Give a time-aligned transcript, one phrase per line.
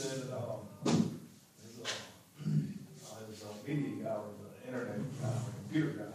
[0.00, 0.60] that um,
[1.62, 1.86] his, uh,
[3.28, 6.14] his uh, media guy or the internet guy, or computer guy,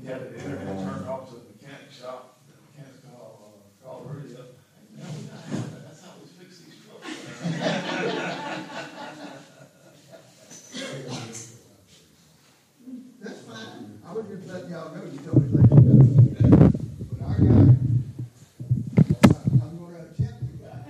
[0.00, 2.38] he had the internet turned off to the mechanic shop.
[2.46, 4.48] The mechanics called, uh, called Rudy up.
[4.74, 5.82] Hey, man, we got that.
[5.84, 7.08] That's how we fix these trucks.
[13.20, 13.82] That's fine.
[14.06, 15.98] I was just letting y'all know, you told me to let you know.
[17.10, 17.64] But our guy,
[19.62, 20.80] I'm gonna attempt the guy.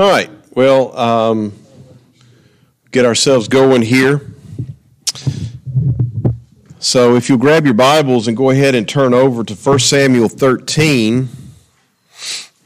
[0.00, 0.30] All right.
[0.54, 1.52] Well, um,
[2.90, 4.32] get ourselves going here.
[6.78, 10.30] So, if you'll grab your Bibles and go ahead and turn over to 1 Samuel
[10.30, 11.28] 13.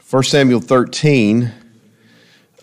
[0.09, 1.51] 1 Samuel 13.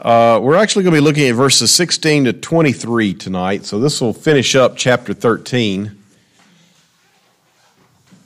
[0.00, 3.66] Uh, we're actually going to be looking at verses 16 to 23 tonight.
[3.66, 6.02] So, this will finish up chapter 13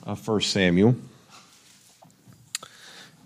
[0.03, 0.95] of 1 Samuel.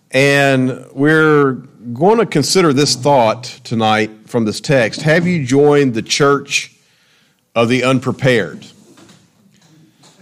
[0.10, 5.02] And we're going to consider this thought tonight from this text.
[5.02, 6.76] Have you joined the church
[7.56, 8.66] of the unprepared?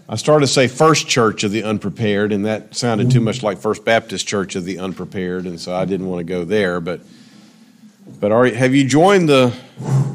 [0.07, 3.59] I started to say First Church of the Unprepared, and that sounded too much like
[3.59, 6.79] First Baptist Church of the Unprepared, and so I didn't want to go there.
[6.79, 7.01] But,
[8.19, 9.53] but are, have you joined the,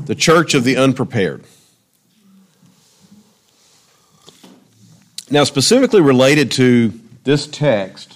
[0.07, 1.45] the church of the unprepared?
[5.31, 6.93] Now, specifically related to
[7.23, 8.14] this text,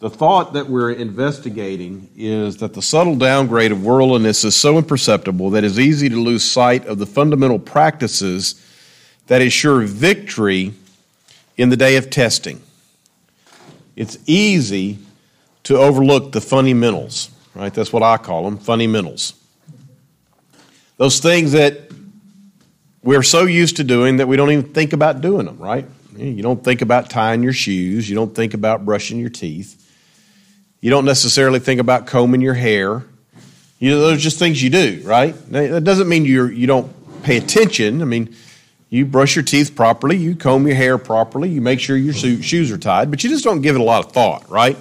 [0.00, 5.50] the thought that we're investigating is that the subtle downgrade of worldliness is so imperceptible
[5.50, 8.64] that it's easy to lose sight of the fundamental practices
[9.26, 10.72] that assure victory
[11.56, 12.60] in the day of testing.
[13.96, 14.98] It's easy
[15.64, 17.74] to overlook the fundamentals, right?
[17.74, 19.34] That's what I call them, fundamentals.
[20.96, 21.90] Those things that
[23.02, 25.86] we're so used to doing that we don't even think about doing them, right?
[26.16, 29.86] You don't think about tying your shoes, you don't think about brushing your teeth.
[30.80, 33.04] You don't necessarily think about combing your hair.
[33.78, 35.34] You know, those are just things you do, right?
[35.50, 38.02] That doesn't mean you're, you don't pay attention.
[38.02, 38.34] I mean,
[38.90, 42.72] you brush your teeth properly, you comb your hair properly, you make sure your shoes
[42.72, 44.76] are tied, but you just don't give it a lot of thought, right?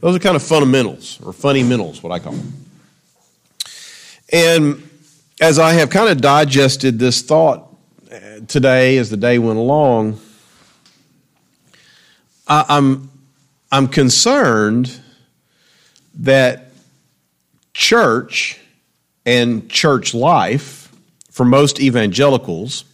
[0.00, 2.52] Those are kind of fundamentals, or funny fundamentals, what I call them.
[4.32, 4.88] And
[5.40, 7.68] as I have kind of digested this thought
[8.12, 10.20] uh, today as the day went along,
[12.46, 13.10] I, I'm
[13.70, 15.00] I'm concerned
[16.18, 16.72] that
[17.72, 18.60] church
[19.24, 20.92] and church life
[21.30, 22.84] for most evangelicals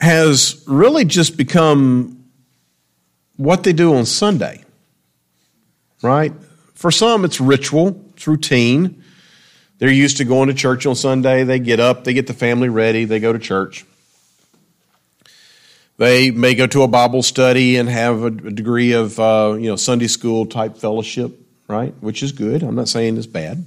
[0.00, 2.24] has really just become
[3.36, 4.64] what they do on Sunday,
[6.02, 6.32] right?
[6.74, 9.02] For some, it's ritual, it's routine.
[9.78, 11.44] They're used to going to church on Sunday.
[11.44, 13.84] They get up, they get the family ready, they go to church.
[15.98, 19.76] They may go to a Bible study and have a degree of uh, you know
[19.76, 21.92] Sunday school type fellowship, right?
[22.00, 22.62] Which is good.
[22.62, 23.66] I'm not saying it's bad.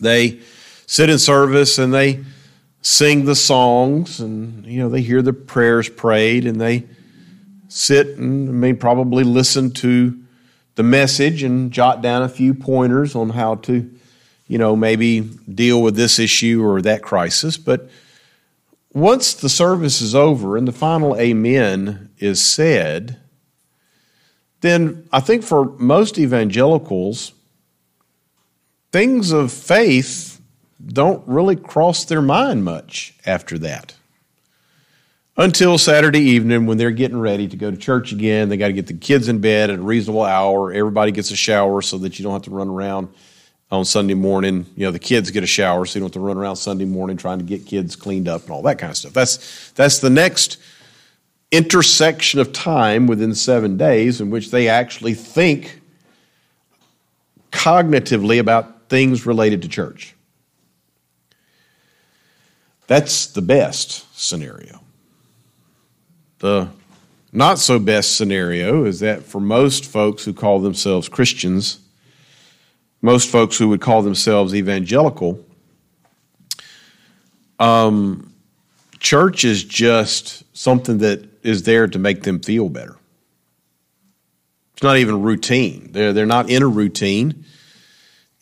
[0.00, 0.40] They
[0.86, 2.24] sit in service and they
[2.80, 6.86] sing the songs and you know they hear the prayers prayed and they
[7.68, 10.18] sit and mean probably listen to
[10.76, 13.90] the message and jot down a few pointers on how to
[14.46, 17.90] you know maybe deal with this issue or that crisis, but
[18.92, 23.18] once the service is over and the final amen is said,
[24.60, 27.32] then I think for most evangelicals,
[28.90, 30.40] things of faith
[30.84, 33.94] don't really cross their mind much after that.
[35.36, 38.48] Until Saturday evening when they're getting ready to go to church again.
[38.48, 40.72] They got to get the kids in bed at a reasonable hour.
[40.72, 43.08] Everybody gets a shower so that you don't have to run around
[43.70, 44.66] on Sunday morning.
[44.76, 46.84] You know, the kids get a shower, so you don't have to run around Sunday
[46.84, 49.12] morning trying to get kids cleaned up and all that kind of stuff.
[49.12, 50.58] That's that's the next
[51.50, 55.80] intersection of time within seven days in which they actually think
[57.50, 60.14] cognitively about things related to church.
[62.86, 64.80] That's the best scenario.
[66.38, 66.68] The
[67.32, 71.80] not so best scenario is that for most folks who call themselves Christians,
[73.00, 75.44] most folks who would call themselves evangelical,
[77.58, 78.32] um,
[78.98, 82.96] church is just something that is there to make them feel better.
[84.74, 85.90] It's not even routine.
[85.92, 87.44] They're, they're not in a routine.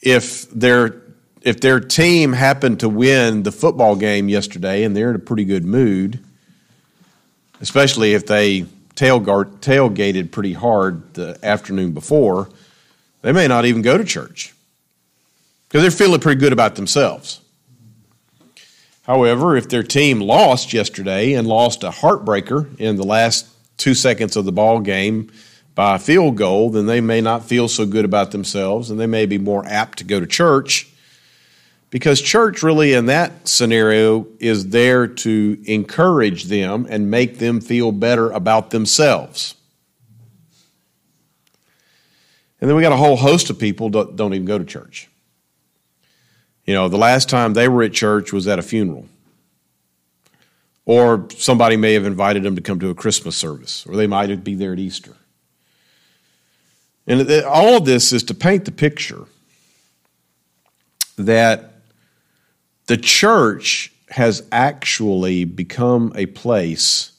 [0.03, 1.03] If their,
[1.41, 5.44] if their team happened to win the football game yesterday and they're in a pretty
[5.44, 6.23] good mood,
[7.61, 8.67] especially if they
[8.97, 12.50] tailgated pretty hard the afternoon before,
[13.26, 14.55] they may not even go to church
[15.67, 17.40] because they're feeling pretty good about themselves.
[19.02, 24.37] However, if their team lost yesterday and lost a heartbreaker in the last two seconds
[24.37, 25.32] of the ball game
[25.75, 29.08] by a field goal, then they may not feel so good about themselves and they
[29.08, 30.88] may be more apt to go to church.
[31.90, 37.90] Because church, really, in that scenario, is there to encourage them and make them feel
[37.90, 39.56] better about themselves.
[42.61, 45.08] And then we got a whole host of people that don't even go to church.
[46.64, 49.06] You know, the last time they were at church was at a funeral.
[50.85, 54.44] Or somebody may have invited them to come to a Christmas service, or they might
[54.44, 55.12] be there at Easter.
[57.06, 59.26] And all of this is to paint the picture
[61.17, 61.73] that
[62.87, 67.12] the church has actually become a place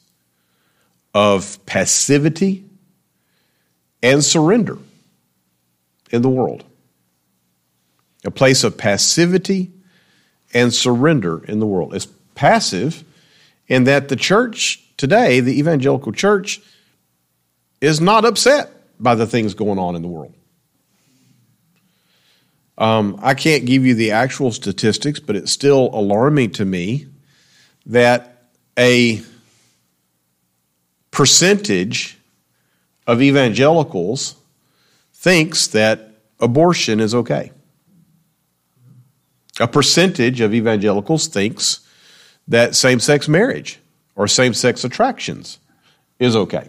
[1.14, 2.64] of passivity
[4.02, 4.78] and surrender
[6.10, 6.64] in the world.
[8.24, 9.70] A place of passivity
[10.52, 11.94] and surrender in the world.
[11.94, 13.04] It's passive
[13.66, 16.60] in that the church today, the evangelical church,
[17.80, 20.34] is not upset by the things going on in the world.
[22.76, 27.06] Um, I can't give you the actual statistics, but it's still alarming to me
[27.86, 28.44] that
[28.78, 29.20] a
[31.10, 32.16] percentage
[33.06, 34.36] of evangelicals
[35.18, 37.50] thinks that abortion is okay.
[39.58, 41.80] A percentage of evangelicals thinks
[42.46, 43.80] that same sex marriage
[44.14, 45.58] or same sex attractions
[46.20, 46.68] is okay.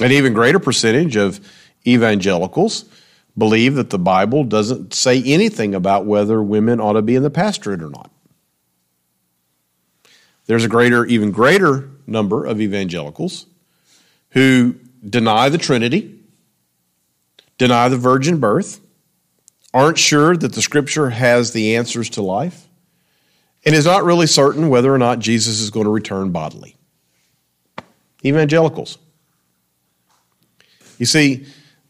[0.00, 1.38] An even greater percentage of
[1.86, 2.86] evangelicals
[3.36, 7.30] believe that the Bible doesn't say anything about whether women ought to be in the
[7.30, 8.10] pastorate or not.
[10.46, 13.46] There's a greater, even greater number of evangelicals
[14.30, 14.76] who
[15.06, 16.21] deny the Trinity,
[17.62, 18.80] deny the virgin birth,
[19.72, 22.66] aren't sure that the Scripture has the answers to life,
[23.64, 26.74] and is not really certain whether or not Jesus is going to return bodily.
[28.24, 28.98] Evangelicals.
[30.98, 31.46] You see,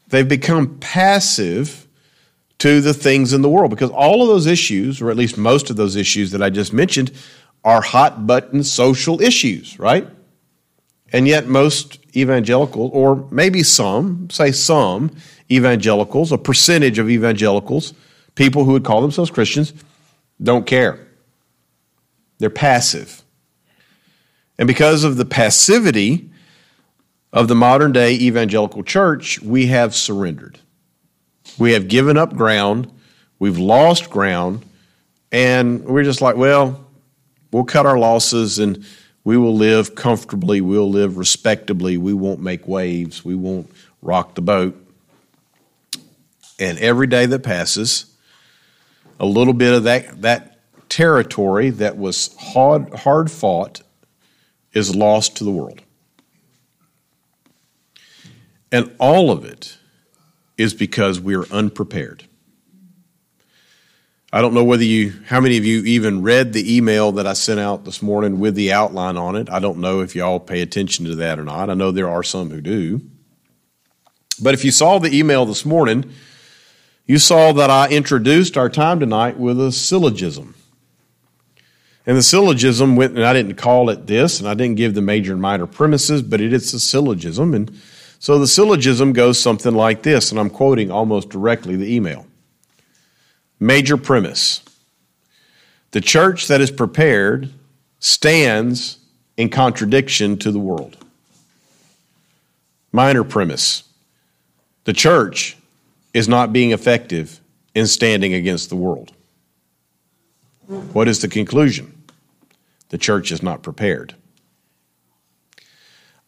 [0.09, 1.89] they've become passive
[2.59, 5.71] to the things in the world because all of those issues, or at least most
[5.71, 7.13] of those issues that I just mentioned,
[7.65, 10.07] are hot button social issues, right?
[11.15, 15.11] And yet, most evangelical, or maybe some, say some
[15.55, 17.95] evangelicals, a percentage of evangelicals,
[18.35, 19.73] people who would call themselves Christians,
[20.43, 21.07] don't care.
[22.39, 23.23] They're passive.
[24.59, 26.31] And because of the passivity
[27.33, 30.59] of the modern day evangelical church, we have surrendered.
[31.59, 32.91] We have given up ground,
[33.39, 34.65] we've lost ground,
[35.31, 36.85] and we're just like, well,
[37.51, 38.85] we'll cut our losses and
[39.25, 43.71] we will live comfortably, we'll live respectably, we won't make waves, we won't
[44.03, 44.82] rock the boat.
[46.63, 48.07] And every day that passes,
[49.19, 53.83] a little bit of that, that territory that was hard, hard fought
[54.73, 55.83] is lost to the world.
[58.71, 59.77] And all of it
[60.57, 62.29] is because we're unprepared.
[64.33, 67.33] I don't know whether you, how many of you even read the email that I
[67.33, 69.51] sent out this morning with the outline on it.
[69.51, 71.71] I don't know if y'all pay attention to that or not.
[71.71, 73.01] I know there are some who do.
[74.41, 76.13] But if you saw the email this morning,
[77.07, 80.55] you saw that I introduced our time tonight with a syllogism.
[82.07, 85.03] And the syllogism went, and I didn't call it this, and I didn't give the
[85.03, 87.55] major and minor premises, but it is a syllogism.
[87.55, 87.71] And
[88.19, 92.27] so the syllogism goes something like this, and I'm quoting almost directly the email.
[93.61, 94.63] Major premise
[95.93, 97.51] The church that is prepared
[98.01, 98.99] stands
[99.37, 100.97] in contradiction to the world.
[102.91, 103.85] Minor premise
[104.85, 105.57] The church
[106.15, 107.41] is not being effective
[107.75, 109.13] in standing against the world.
[110.67, 112.05] What is the conclusion?
[112.91, 114.15] The church is not prepared.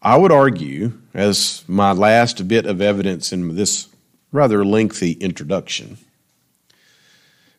[0.00, 3.88] I would argue, as my last bit of evidence in this
[4.32, 5.98] rather lengthy introduction,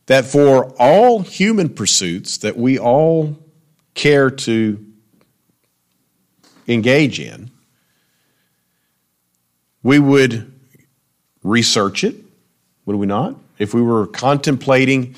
[0.06, 3.38] that for all human pursuits that we all
[3.96, 4.86] care to
[6.68, 7.50] engage in,
[9.82, 10.55] we would
[11.46, 12.16] research it,
[12.86, 13.36] would we not?
[13.60, 15.16] If we were contemplating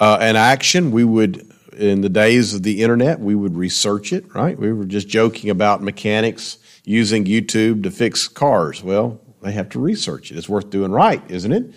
[0.00, 4.34] uh, an action, we would, in the days of the internet, we would research it,
[4.34, 4.58] right?
[4.58, 8.82] We were just joking about mechanics using YouTube to fix cars.
[8.82, 10.38] Well, they have to research it.
[10.38, 11.72] It's worth doing right, isn't it?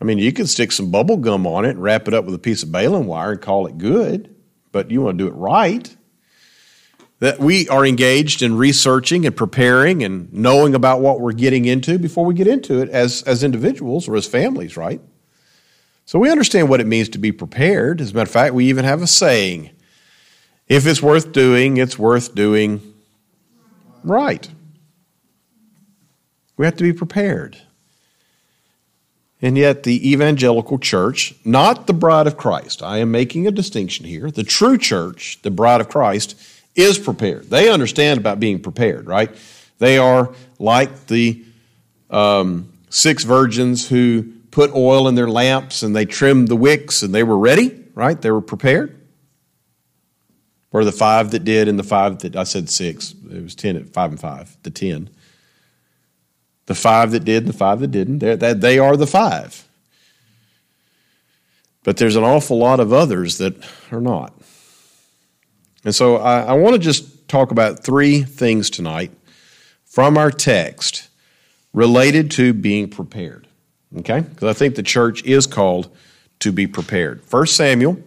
[0.00, 2.34] I mean, you can stick some bubble gum on it and wrap it up with
[2.34, 4.34] a piece of baling wire and call it good,
[4.72, 5.94] but you want to do it right.
[7.20, 11.98] That we are engaged in researching and preparing and knowing about what we're getting into
[11.98, 15.00] before we get into it as, as individuals or as families, right?
[16.06, 18.00] So we understand what it means to be prepared.
[18.00, 19.70] As a matter of fact, we even have a saying
[20.66, 22.80] if it's worth doing, it's worth doing
[24.02, 24.48] right.
[26.56, 27.58] We have to be prepared.
[29.42, 34.04] And yet, the evangelical church, not the bride of Christ, I am making a distinction
[34.04, 34.30] here.
[34.30, 36.40] The true church, the bride of Christ,
[36.74, 37.50] is prepared.
[37.50, 39.34] They understand about being prepared, right?
[39.78, 41.44] They are like the
[42.10, 47.14] um, six virgins who put oil in their lamps and they trimmed the wicks and
[47.14, 48.20] they were ready, right?
[48.20, 48.96] They were prepared.
[50.72, 53.14] Or the five that did and the five that I said six.
[53.30, 55.10] It was ten, five and five, the ten.
[56.66, 58.20] The five that did and the five that didn't.
[58.20, 59.66] They are the five.
[61.82, 63.56] But there's an awful lot of others that
[63.90, 64.32] are not.
[65.84, 69.12] And so I, I want to just talk about three things tonight
[69.84, 71.08] from our text
[71.72, 73.46] related to being prepared.
[73.98, 74.20] Okay?
[74.20, 75.94] Because I think the church is called
[76.40, 77.22] to be prepared.
[77.30, 78.02] 1 Samuel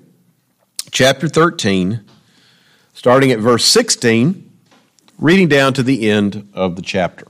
[0.91, 2.01] chapter 13,
[2.93, 4.49] starting at verse 16,
[5.17, 7.27] reading down to the end of the chapter.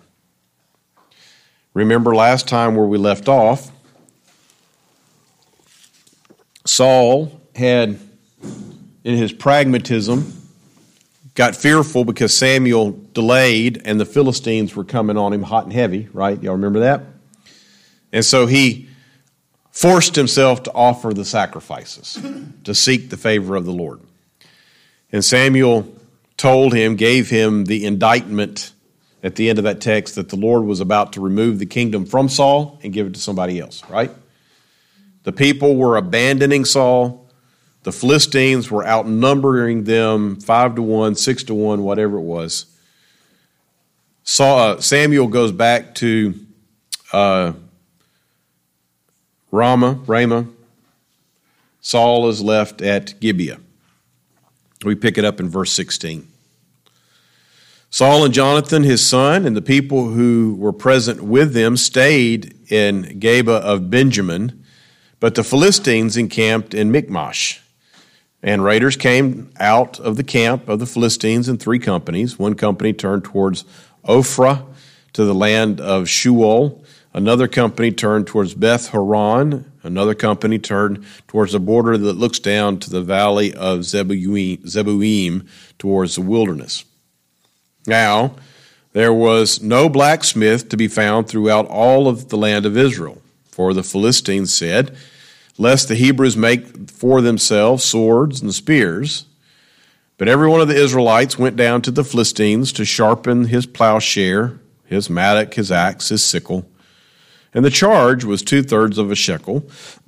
[1.74, 3.72] Remember last time where we left off,
[6.66, 8.00] Saul had,
[9.04, 10.32] in his pragmatism,
[11.36, 16.08] got fearful because Samuel delayed and the Philistines were coming on him hot and heavy,
[16.14, 16.42] right?
[16.42, 17.02] Y'all remember that?
[18.12, 18.90] And so he
[19.72, 22.22] forced himself to offer the sacrifices
[22.64, 24.00] to seek the favor of the Lord.
[25.12, 25.92] And Samuel
[26.38, 28.72] told him, gave him the indictment
[29.24, 32.06] at the end of that text that the Lord was about to remove the kingdom
[32.06, 34.12] from Saul and give it to somebody else, right?
[35.24, 37.23] The people were abandoning Saul.
[37.84, 42.66] The Philistines were outnumbering them five to one, six to one, whatever it was.
[44.24, 46.34] Saul, uh, Samuel goes back to
[47.12, 47.54] uh,
[49.52, 50.48] Ramah, Ramah.
[51.82, 53.60] Saul is left at Gibeah.
[54.86, 56.28] We pick it up in verse 16.
[57.90, 63.20] Saul and Jonathan, his son, and the people who were present with them stayed in
[63.20, 64.64] Geba of Benjamin,
[65.20, 67.63] but the Philistines encamped in Michmash.
[68.44, 72.38] And raiders came out of the camp of the Philistines in three companies.
[72.38, 73.64] One company turned towards
[74.04, 74.66] Ophrah
[75.14, 76.84] to the land of Shual.
[77.14, 79.72] Another company turned towards Beth Horon.
[79.82, 85.48] Another company turned towards the border that looks down to the valley of Zeboim
[85.80, 86.84] towards the wilderness.
[87.88, 88.36] Now,
[88.92, 93.74] there was no blacksmith to be found throughout all of the land of Israel, for
[93.74, 94.96] the Philistines said,
[95.58, 99.26] Lest the Hebrews make for themselves swords and spears.
[100.18, 104.60] But every one of the Israelites went down to the Philistines to sharpen his plowshare,
[104.86, 106.70] his mattock, his axe, his sickle.
[107.54, 109.62] And the charge was two thirds of a shekel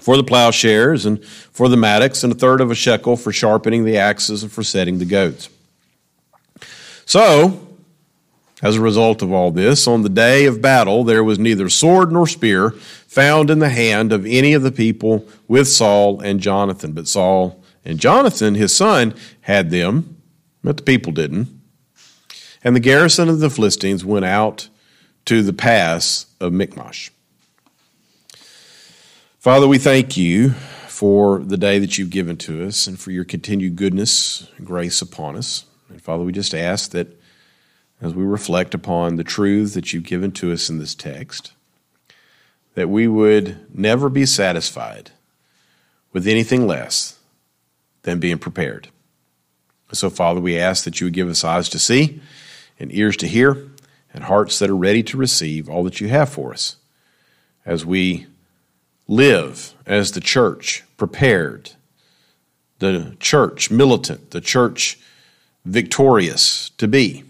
[0.00, 3.84] for the plowshares and for the mattocks, and a third of a shekel for sharpening
[3.84, 5.48] the axes and for setting the goats.
[7.04, 7.68] So,
[8.62, 12.12] as a result of all this, on the day of battle, there was neither sword
[12.12, 16.92] nor spear found in the hand of any of the people with Saul and Jonathan.
[16.92, 20.22] But Saul and Jonathan, his son, had them,
[20.62, 21.48] but the people didn't.
[22.62, 24.68] And the garrison of the Philistines went out
[25.24, 27.10] to the pass of Michmash.
[29.40, 30.50] Father, we thank you
[30.86, 35.02] for the day that you've given to us and for your continued goodness and grace
[35.02, 35.64] upon us.
[35.88, 37.20] And Father, we just ask that
[38.02, 41.52] as we reflect upon the truths that you've given to us in this text,
[42.74, 45.12] that we would never be satisfied
[46.12, 47.18] with anything less
[48.02, 48.88] than being prepared.
[49.92, 52.20] So, Father, we ask that you would give us eyes to see
[52.80, 53.68] and ears to hear
[54.12, 56.76] and hearts that are ready to receive all that you have for us
[57.64, 58.26] as we
[59.06, 61.72] live as the church prepared,
[62.80, 64.98] the church militant, the church
[65.64, 67.24] victorious to be.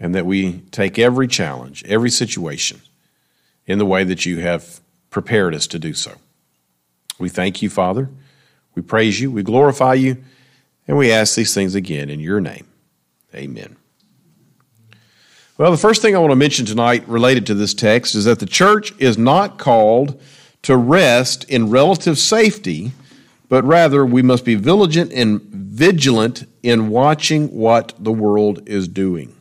[0.00, 2.80] And that we take every challenge, every situation,
[3.66, 4.80] in the way that you have
[5.10, 6.12] prepared us to do so.
[7.18, 8.08] We thank you, Father.
[8.74, 9.30] We praise you.
[9.30, 10.16] We glorify you.
[10.88, 12.66] And we ask these things again in your name.
[13.34, 13.76] Amen.
[15.58, 18.38] Well, the first thing I want to mention tonight related to this text is that
[18.38, 20.20] the church is not called
[20.62, 22.92] to rest in relative safety
[23.50, 29.34] but rather we must be vigilant and vigilant in watching what the world is doing.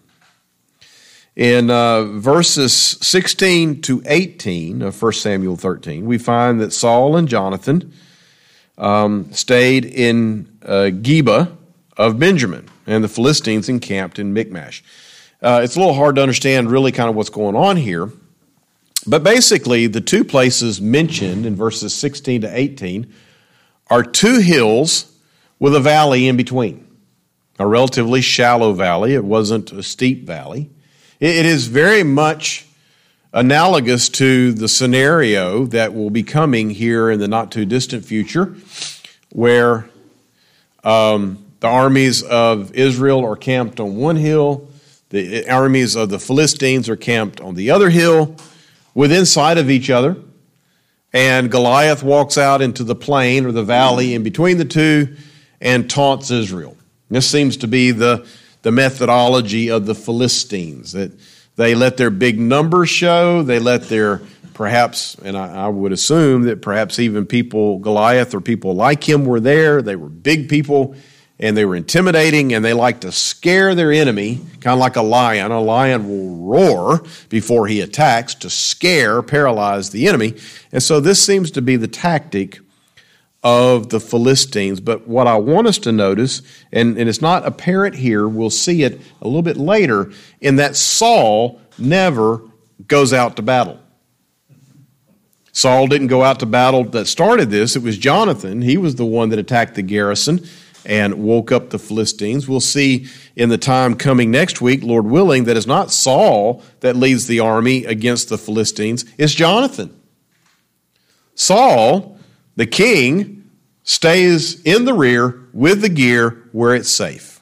[1.39, 7.29] In uh, verses 16 to 18 of 1 Samuel 13, we find that Saul and
[7.29, 7.93] Jonathan
[8.77, 11.55] um, stayed in uh, Geba
[11.96, 14.84] of Benjamin, and the Philistines encamped in Michmash.
[15.41, 18.12] Uh, it's a little hard to understand really kind of what's going on here,
[19.08, 23.13] but basically, the two places mentioned in verses 16 to 18
[23.89, 25.10] are two hills
[25.58, 26.86] with a valley in between.
[27.60, 30.69] A relatively shallow valley, it wasn't a steep valley.
[31.19, 32.65] It is very much
[33.33, 38.55] analogous to the scenario that will be coming here in the not too distant future,
[39.33, 39.89] where
[40.85, 44.69] um, the armies of Israel are camped on one hill,
[45.09, 48.38] the armies of the Philistines are camped on the other hill,
[48.93, 50.15] within sight of each other.
[51.11, 55.17] And Goliath walks out into the plain or the valley in between the two
[55.59, 56.77] and taunts Israel.
[57.09, 58.25] This seems to be the,
[58.62, 61.12] the methodology of the Philistines that
[61.56, 64.22] they let their big numbers show, they let their
[64.54, 69.24] perhaps, and I, I, would assume that perhaps even people, Goliath or people like him,
[69.24, 69.82] were there.
[69.82, 70.96] They were big people
[71.39, 75.01] and they were intimidating and they liked to scare their enemy, kind of like a
[75.01, 75.51] lion.
[75.51, 80.36] A lion will roar before he attacks to scare, paralyze the enemy.
[80.74, 82.60] And so this seems to be the tactic
[83.43, 84.79] of the Philistines.
[84.79, 86.41] But what I want us to notice,
[86.72, 90.75] and, and it's not apparent here, we'll see it a little bit later, in that
[90.75, 92.41] Saul never
[92.88, 93.79] goes out to battle.
[95.51, 97.75] Saul didn't go out to battle that started this.
[97.75, 98.62] It was Jonathan.
[98.62, 100.46] He was the one that attacked the garrison
[100.86, 102.48] and woke up the Philistines.
[102.48, 106.96] We'll see in the time coming next week, Lord willing, that it's not Saul that
[106.96, 109.96] leads the army against the Philistines, it's Jonathan.
[111.36, 112.18] Saul,
[112.60, 113.50] the king,
[113.84, 117.39] stays in the rear with the gear where it's safe.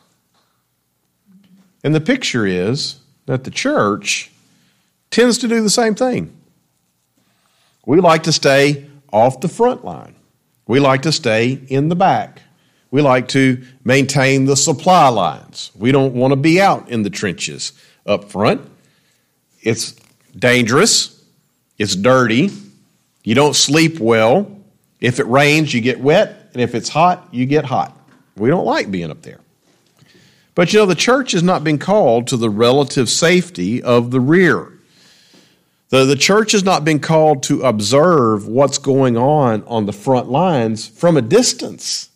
[1.84, 4.30] And the picture is that the church
[5.10, 6.38] tends to do the same thing.
[7.84, 10.14] We like to stay off the front line.
[10.68, 12.44] We like to stay in the back.
[12.92, 15.72] We like to maintain the supply lines.
[15.76, 17.74] We don't want to be out in the trenches
[18.06, 18.62] up front.
[19.64, 19.94] It's
[20.38, 21.20] dangerous.
[21.80, 22.52] It's dirty.
[23.24, 24.57] You don't sleep well.
[25.00, 26.50] If it rains, you get wet.
[26.54, 27.98] And if it's hot, you get hot.
[28.36, 29.40] We don't like being up there.
[30.56, 34.20] But you know, the church has not been called to the relative safety of the
[34.20, 34.74] rear.
[35.90, 40.30] The, the church has not been called to observe what's going on on the front
[40.30, 42.10] lines from a distance.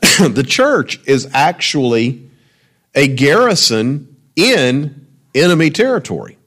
[0.20, 2.30] the church is actually
[2.94, 6.38] a garrison in enemy territory.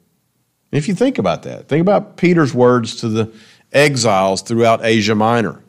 [0.72, 3.34] If you think about that, think about Peter's words to the
[3.72, 5.62] exiles throughout Asia Minor.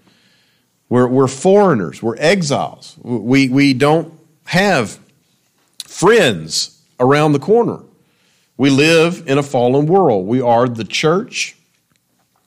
[0.88, 2.96] We're, we're foreigners, we're exiles.
[3.02, 4.12] We, we don't
[4.44, 4.98] have
[5.84, 7.80] friends around the corner.
[8.56, 10.26] We live in a fallen world.
[10.26, 11.56] We are the church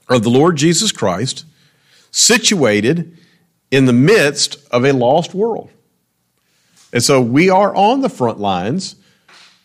[0.07, 1.45] of the Lord Jesus Christ,
[2.11, 3.15] situated
[3.69, 5.69] in the midst of a lost world.
[6.91, 8.95] And so we are on the front lines,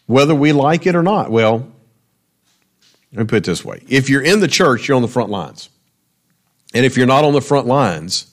[0.06, 1.30] whether we like it or not.
[1.30, 1.66] Well,
[3.12, 5.30] let me put it this way if you're in the church, you're on the front
[5.30, 5.70] lines.
[6.74, 8.30] And if you're not on the front lines,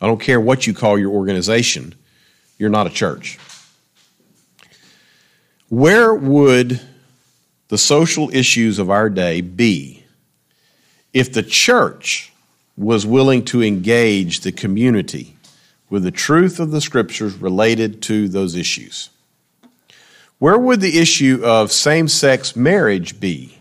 [0.00, 1.94] I don't care what you call your organization,
[2.58, 3.38] you're not a church.
[5.68, 6.80] Where would
[7.68, 10.04] the social issues of our day be
[11.14, 12.30] if the church
[12.76, 15.36] was willing to engage the community
[15.88, 19.10] with the truth of the scriptures related to those issues.
[20.38, 23.58] Where would the issue of same sex marriage be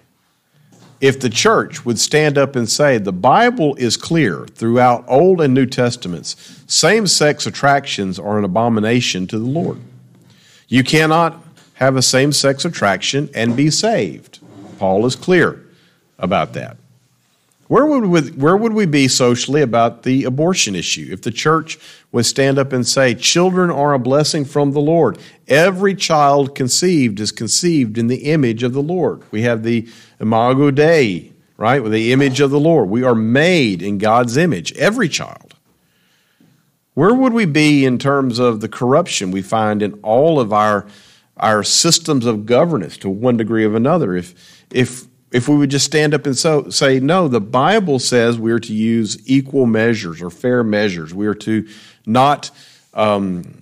[1.02, 5.54] if the church would stand up and say, the Bible is clear throughout Old and
[5.54, 9.80] New Testaments, same sex attractions are an abomination to the Lord?
[10.68, 14.40] You cannot have a same sex attraction and be saved.
[14.78, 15.66] Paul is clear
[16.20, 16.78] about that.
[17.72, 21.80] Where would, we, where would we be socially about the abortion issue if the church
[22.12, 25.18] would stand up and say, Children are a blessing from the Lord?
[25.48, 29.24] Every child conceived is conceived in the image of the Lord.
[29.32, 29.88] We have the
[30.20, 31.82] Imago Dei, right?
[31.82, 32.90] With the image of the Lord.
[32.90, 35.56] We are made in God's image, every child.
[36.94, 40.88] Where would we be in terms of the corruption we find in all of our,
[41.38, 45.86] our systems of governance to one degree or another if, if if we would just
[45.86, 50.22] stand up and so, say, no, the Bible says we are to use equal measures
[50.22, 51.14] or fair measures.
[51.14, 51.68] We are to
[52.06, 52.52] not
[52.94, 53.62] um,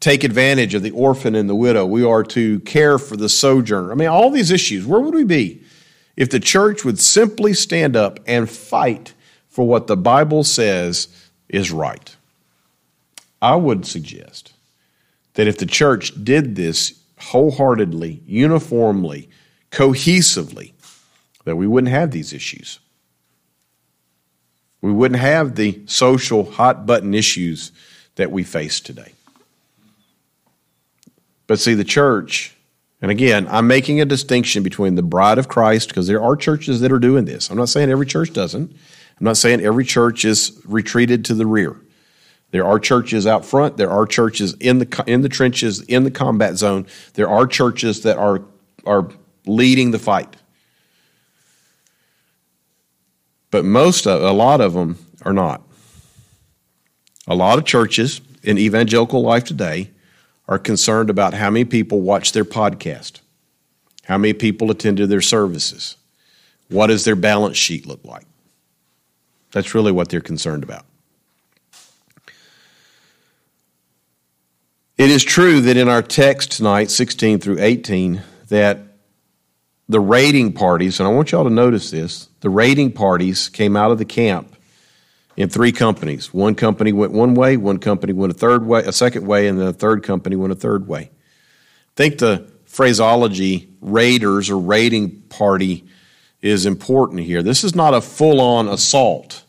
[0.00, 1.86] take advantage of the orphan and the widow.
[1.86, 3.90] We are to care for the sojourner.
[3.90, 5.62] I mean, all these issues, where would we be
[6.16, 9.14] if the church would simply stand up and fight
[9.48, 11.08] for what the Bible says
[11.48, 12.14] is right?
[13.40, 14.52] I would suggest
[15.34, 19.28] that if the church did this wholeheartedly, uniformly,
[19.70, 20.73] cohesively,
[21.44, 22.80] that we wouldn't have these issues.
[24.80, 27.72] We wouldn't have the social hot button issues
[28.16, 29.12] that we face today.
[31.46, 32.54] But see, the church,
[33.00, 36.80] and again, I'm making a distinction between the bride of Christ, because there are churches
[36.80, 37.50] that are doing this.
[37.50, 38.70] I'm not saying every church doesn't.
[38.70, 41.76] I'm not saying every church is retreated to the rear.
[42.50, 43.76] There are churches out front.
[43.76, 46.86] There are churches in the in the trenches, in the combat zone.
[47.14, 48.42] There are churches that are
[48.86, 49.08] are
[49.46, 50.36] leading the fight.
[53.54, 55.62] But most of, a lot of them are not.
[57.28, 59.92] A lot of churches in evangelical life today
[60.48, 63.20] are concerned about how many people watch their podcast,
[64.06, 65.96] how many people attended their services,
[66.68, 68.26] what does their balance sheet look like.
[69.52, 70.84] That's really what they're concerned about.
[74.98, 78.80] It is true that in our text tonight, 16 through 18, that
[79.88, 83.90] the raiding parties, and I want y'all to notice this, the raiding parties came out
[83.90, 84.56] of the camp
[85.36, 86.32] in three companies.
[86.32, 89.60] One company went one way, one company went a third way, a second way, and
[89.60, 91.10] then a third company went a third way.
[91.10, 95.84] I think the phraseology raiders or raiding party
[96.40, 97.42] is important here.
[97.42, 99.44] This is not a full on assault.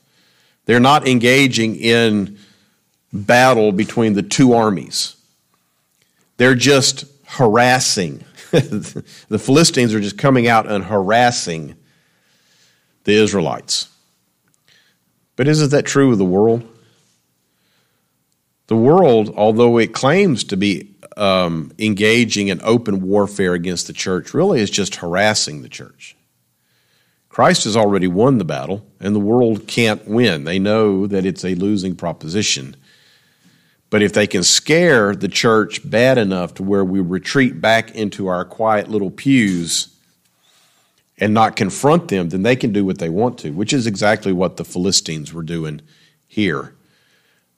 [0.65, 2.37] They're not engaging in
[3.11, 5.15] battle between the two armies.
[6.37, 8.23] They're just harassing.
[9.29, 11.75] the Philistines are just coming out and harassing
[13.03, 13.89] the Israelites.
[15.35, 16.67] But isn't that true of the world?
[18.67, 24.33] The world, although it claims to be um, engaging in open warfare against the church,
[24.33, 26.15] really is just harassing the church.
[27.29, 30.45] Christ has already won the battle, and the world can't win.
[30.45, 32.77] They know that it's a losing proposition.
[33.89, 38.27] But if they can scare the church bad enough to where we retreat back into
[38.27, 39.95] our quiet little pews,
[41.17, 44.33] and not confront them, then they can do what they want to, which is exactly
[44.33, 45.81] what the Philistines were doing
[46.27, 46.75] here.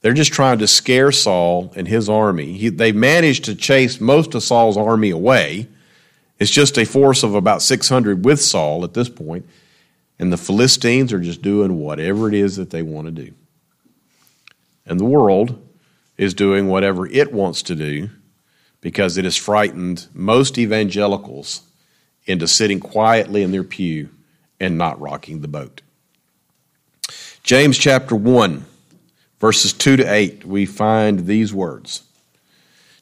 [0.02, 2.54] They're just trying to scare Saul and his army.
[2.54, 5.68] He, they managed to chase most of Saul's army away.
[6.40, 9.48] It's just a force of about 600 with Saul at this point,
[10.20, 13.34] and the Philistines are just doing whatever it is that they want to do.
[14.86, 15.67] And the world
[16.18, 18.10] is doing whatever it wants to do
[18.82, 21.62] because it has frightened most evangelicals
[22.26, 24.10] into sitting quietly in their pew
[24.60, 25.82] and not rocking the boat.
[27.44, 28.66] James chapter 1,
[29.40, 32.04] verses 2 to 8, we find these words.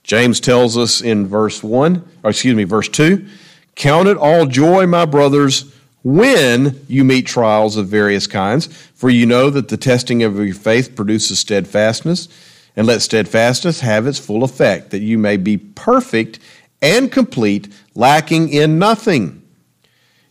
[0.04, 3.26] James tells us in verse 1, or excuse me, verse 2
[3.74, 5.74] Count it all joy, my brothers,
[6.04, 10.54] when you meet trials of various kinds, for you know that the testing of your
[10.54, 12.28] faith produces steadfastness,
[12.76, 16.40] and let steadfastness have its full effect, that you may be perfect
[16.82, 19.42] and complete, lacking in nothing.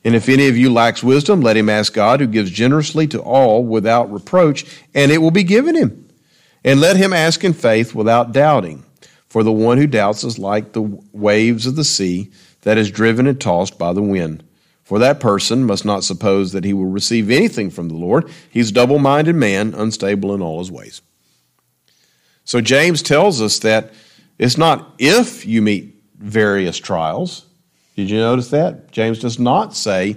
[0.04, 3.20] And if any of you lacks wisdom, let him ask God, who gives generously to
[3.20, 6.09] all without reproach, and it will be given him.
[6.62, 8.85] And let him ask in faith without doubting.
[9.28, 12.30] For the one who doubts is like the waves of the sea
[12.61, 14.44] that is driven and tossed by the wind.
[14.85, 18.30] For that person must not suppose that he will receive anything from the Lord.
[18.50, 21.00] He's a double minded man, unstable in all his ways.
[22.44, 23.92] So James tells us that
[24.38, 27.46] it's not if you meet various trials.
[27.96, 28.90] Did you notice that?
[28.90, 30.16] James does not say,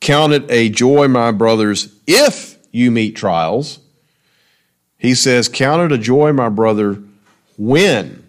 [0.00, 3.80] Count it a joy, my brothers, if you meet trials.
[4.98, 7.02] He says, Count it a joy, my brother,
[7.56, 8.26] when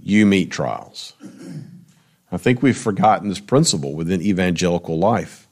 [0.00, 1.12] you meet trials.
[2.32, 5.46] I think we've forgotten this principle within evangelical life.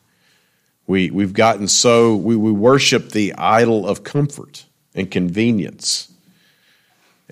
[0.86, 6.10] We, we've gotten so, we, we worship the idol of comfort and convenience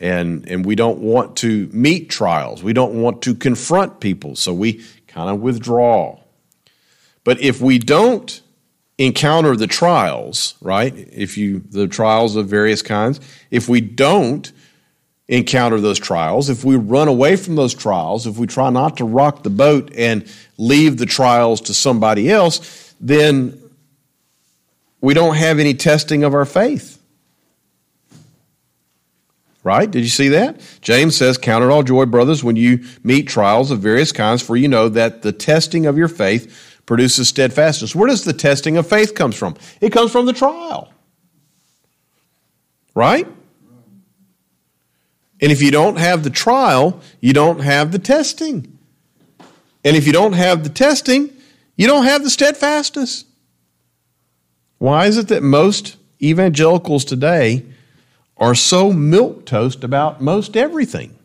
[0.00, 2.62] and and we don't want to meet trials.
[2.62, 6.18] We don't want to confront people, so we kind of withdraw.
[7.24, 8.40] But if we don't
[8.96, 10.94] encounter the trials, right?
[11.12, 14.50] If you the trials of various kinds, if we don't
[15.28, 19.04] encounter those trials, if we run away from those trials, if we try not to
[19.04, 23.60] rock the boat and leave the trials to somebody else, then
[25.00, 26.97] we don't have any testing of our faith.
[29.64, 29.90] Right?
[29.90, 30.60] Did you see that?
[30.80, 34.56] James says, Count it all joy, brothers, when you meet trials of various kinds, for
[34.56, 37.94] you know that the testing of your faith produces steadfastness.
[37.94, 39.56] Where does the testing of faith comes from?
[39.80, 40.92] It comes from the trial.
[42.94, 43.26] Right?
[45.40, 48.78] And if you don't have the trial, you don't have the testing.
[49.84, 51.30] And if you don't have the testing,
[51.76, 53.24] you don't have the steadfastness.
[54.78, 57.64] Why is it that most evangelicals today
[58.38, 61.16] are so milk toast about most everything.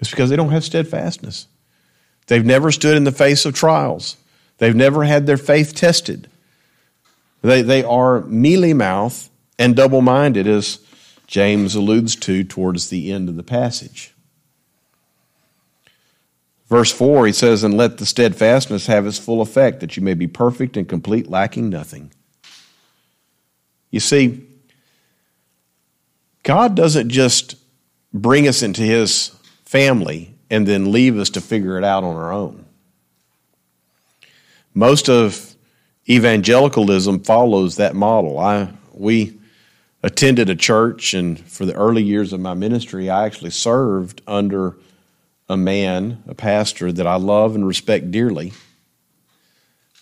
[0.00, 1.46] It's because they don't have steadfastness.
[2.26, 4.16] They've never stood in the face of trials.
[4.58, 6.28] They've never had their faith tested.
[7.42, 10.80] They, they are mealy mouth and double minded, as
[11.26, 14.14] James alludes to towards the end of the passage.
[16.68, 20.14] Verse 4, he says, And let the steadfastness have its full effect, that you may
[20.14, 22.10] be perfect and complete, lacking nothing.
[23.90, 24.46] You see,
[26.48, 27.56] God doesn't just
[28.10, 32.32] bring us into his family and then leave us to figure it out on our
[32.32, 32.64] own.
[34.72, 35.54] most of
[36.08, 38.38] evangelicalism follows that model.
[38.38, 39.38] I we
[40.02, 44.78] attended a church, and for the early years of my ministry, I actually served under
[45.50, 48.54] a man, a pastor that I love and respect dearly.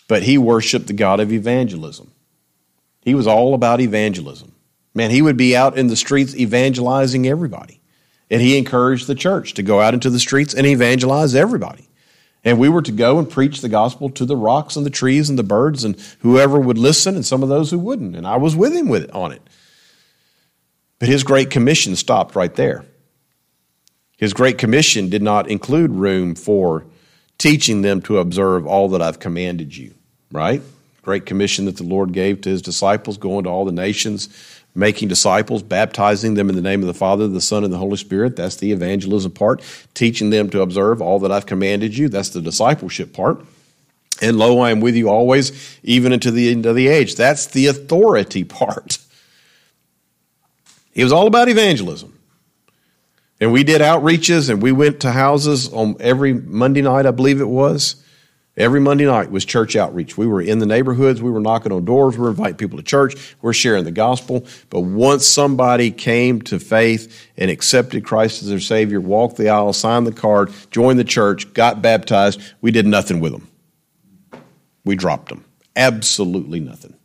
[0.07, 2.09] But he worshiped the God of evangelism.
[3.01, 4.53] He was all about evangelism.
[4.97, 7.79] Man, he would be out in the streets evangelizing everybody.
[8.31, 11.87] And he encouraged the church to go out into the streets and evangelize everybody.
[12.43, 15.29] And we were to go and preach the gospel to the rocks and the trees
[15.29, 18.15] and the birds and whoever would listen and some of those who wouldn't.
[18.15, 19.41] And I was with him with it, on it.
[20.97, 22.83] But his great commission stopped right there.
[24.17, 26.87] His great commission did not include room for
[27.37, 29.93] teaching them to observe all that I've commanded you,
[30.31, 30.63] right?
[31.03, 34.27] Great commission that the Lord gave to his disciples, going to all the nations,
[34.77, 37.97] making disciples, baptizing them in the name of the Father, the Son, and the Holy
[37.97, 38.35] Spirit.
[38.35, 39.63] That's the evangelism part.
[39.95, 42.09] Teaching them to observe all that I've commanded you.
[42.09, 43.43] That's the discipleship part.
[44.21, 47.15] And lo, I am with you always, even unto the end of the age.
[47.15, 48.99] That's the authority part.
[50.93, 52.13] It was all about evangelism.
[53.39, 57.41] And we did outreaches and we went to houses on every Monday night, I believe
[57.41, 58.03] it was.
[58.57, 60.17] Every Monday night was church outreach.
[60.17, 62.83] We were in the neighborhoods, we were knocking on doors, we were inviting people to
[62.83, 64.47] church, we we're sharing the gospel.
[64.71, 69.73] But once somebody came to faith and accepted Christ as their Savior, walked the aisle,
[69.73, 73.47] signed the card, joined the church, got baptized, we did nothing with them.
[74.83, 75.45] We dropped them.
[75.75, 76.95] Absolutely nothing.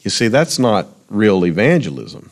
[0.00, 2.30] You see, that's not real evangelism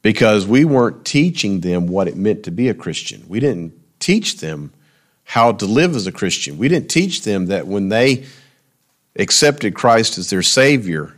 [0.00, 3.24] because we weren't teaching them what it meant to be a Christian.
[3.28, 4.72] We didn't teach them
[5.24, 6.58] how to live as a Christian.
[6.58, 8.26] We didn't teach them that when they
[9.16, 11.16] accepted Christ as their Savior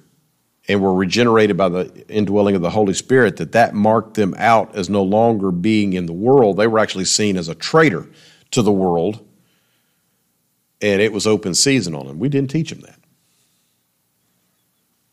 [0.69, 4.75] and were regenerated by the indwelling of the Holy Spirit, that that marked them out
[4.77, 6.57] as no longer being in the world.
[6.57, 8.07] They were actually seen as a traitor
[8.53, 9.27] to the world,
[10.81, 12.19] and it was open season on them.
[12.19, 12.99] We didn't teach them that.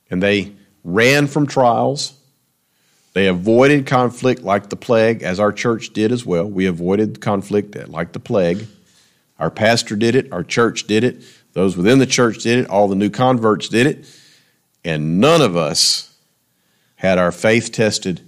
[0.09, 0.53] And they
[0.83, 2.13] ran from trials
[3.13, 6.45] they avoided conflict like the plague, as our church did as well.
[6.45, 8.67] We avoided conflict like the plague.
[9.37, 12.87] Our pastor did it, our church did it, those within the church did it, all
[12.87, 14.05] the new converts did it,
[14.85, 16.15] and none of us
[16.95, 18.21] had our faith tested,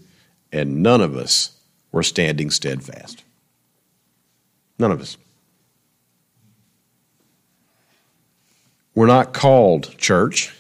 [0.52, 1.56] and none of us
[1.92, 3.24] were standing steadfast.
[4.80, 5.18] None of us.
[8.96, 10.54] We're not called, church,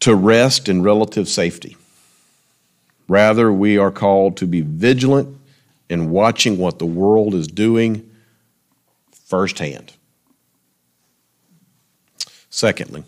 [0.00, 1.76] to rest in relative safety.
[3.12, 5.36] Rather, we are called to be vigilant
[5.90, 8.10] in watching what the world is doing
[9.26, 9.92] firsthand.
[12.48, 13.04] Secondly,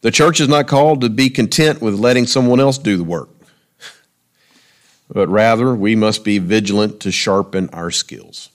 [0.00, 3.28] the church is not called to be content with letting someone else do the work,
[5.08, 8.48] but rather we must be vigilant to sharpen our skills.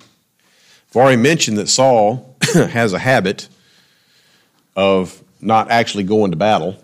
[0.00, 3.48] I've already mentioned that Saul has a habit
[4.74, 6.82] of not actually going to battle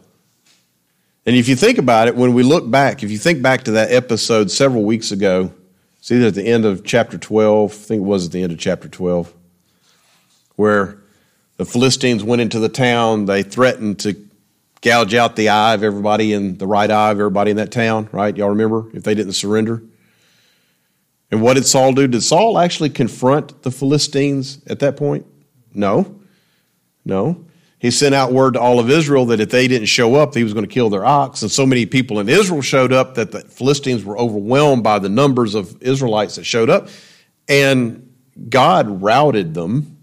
[1.27, 3.73] and if you think about it, when we look back, if you think back to
[3.73, 5.53] that episode several weeks ago,
[5.99, 8.53] it's either at the end of chapter 12, I think it was at the end
[8.53, 9.35] of chapter 12,
[10.55, 10.99] where
[11.57, 14.17] the Philistines went into the town, they threatened to
[14.83, 18.09] gouge out the eye of everybody in the right eye of everybody in that town,
[18.13, 18.37] right?
[18.37, 19.83] Y'all remember if they didn't surrender?
[21.33, 22.07] And what did Saul do?
[22.07, 25.27] Did Saul actually confront the Philistines at that point?
[25.75, 26.21] No.
[27.05, 27.45] No
[27.87, 30.43] he sent out word to all of Israel that if they didn't show up, he
[30.43, 31.43] was going to kill their ox.
[31.43, 35.09] And so many people in Israel showed up that the Philistines were overwhelmed by the
[35.09, 36.89] numbers of Israelites that showed up.
[37.49, 38.13] And
[38.49, 39.99] God routed them,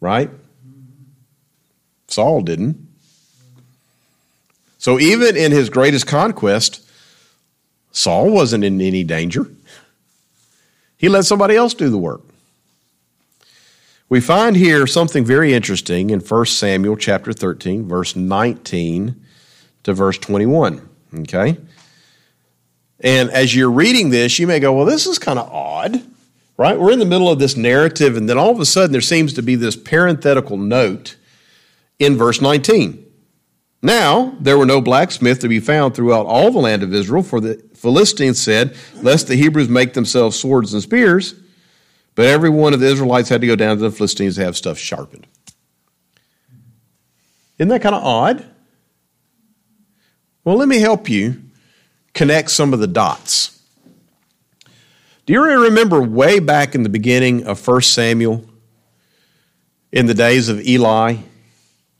[0.00, 0.28] right?
[2.08, 2.86] Saul didn't.
[4.76, 6.86] So even in his greatest conquest,
[7.92, 9.50] Saul wasn't in any danger.
[10.98, 12.20] He let somebody else do the work.
[14.08, 19.24] We find here something very interesting in 1 Samuel chapter 13, verse 19
[19.84, 20.86] to verse 21.
[21.20, 21.56] Okay?
[23.00, 26.02] And as you're reading this, you may go, well, this is kind of odd,
[26.58, 26.78] right?
[26.78, 29.32] We're in the middle of this narrative, and then all of a sudden there seems
[29.34, 31.16] to be this parenthetical note
[31.98, 33.04] in verse 19.
[33.82, 37.40] Now there were no blacksmiths to be found throughout all the land of Israel, for
[37.40, 41.34] the Philistines said, Lest the Hebrews make themselves swords and spears.
[42.14, 44.56] But every one of the Israelites had to go down to the Philistines to have
[44.56, 45.26] stuff sharpened.
[47.58, 48.44] Isn't that kind of odd?
[50.44, 51.42] Well, let me help you
[52.12, 53.60] connect some of the dots.
[55.26, 58.44] Do you remember way back in the beginning of 1 Samuel,
[59.90, 61.16] in the days of Eli,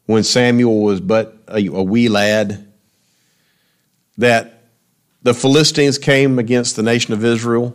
[0.07, 2.70] when Samuel was but a, a wee lad,
[4.18, 4.64] that
[5.22, 7.74] the Philistines came against the nation of Israel?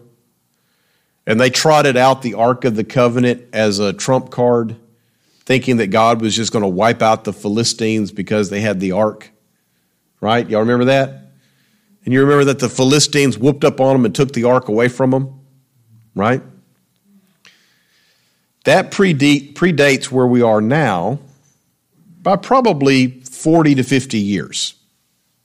[1.29, 4.75] And they trotted out the Ark of the Covenant as a trump card,
[5.45, 8.93] thinking that God was just going to wipe out the Philistines because they had the
[8.93, 9.29] Ark.
[10.21, 10.49] Right?
[10.49, 11.33] Y'all remember that?
[12.03, 14.87] And you remember that the Philistines whooped up on them and took the Ark away
[14.87, 15.39] from them?
[16.15, 16.41] Right?
[18.63, 21.19] That predates where we are now
[22.23, 24.73] by probably 40 to 50 years.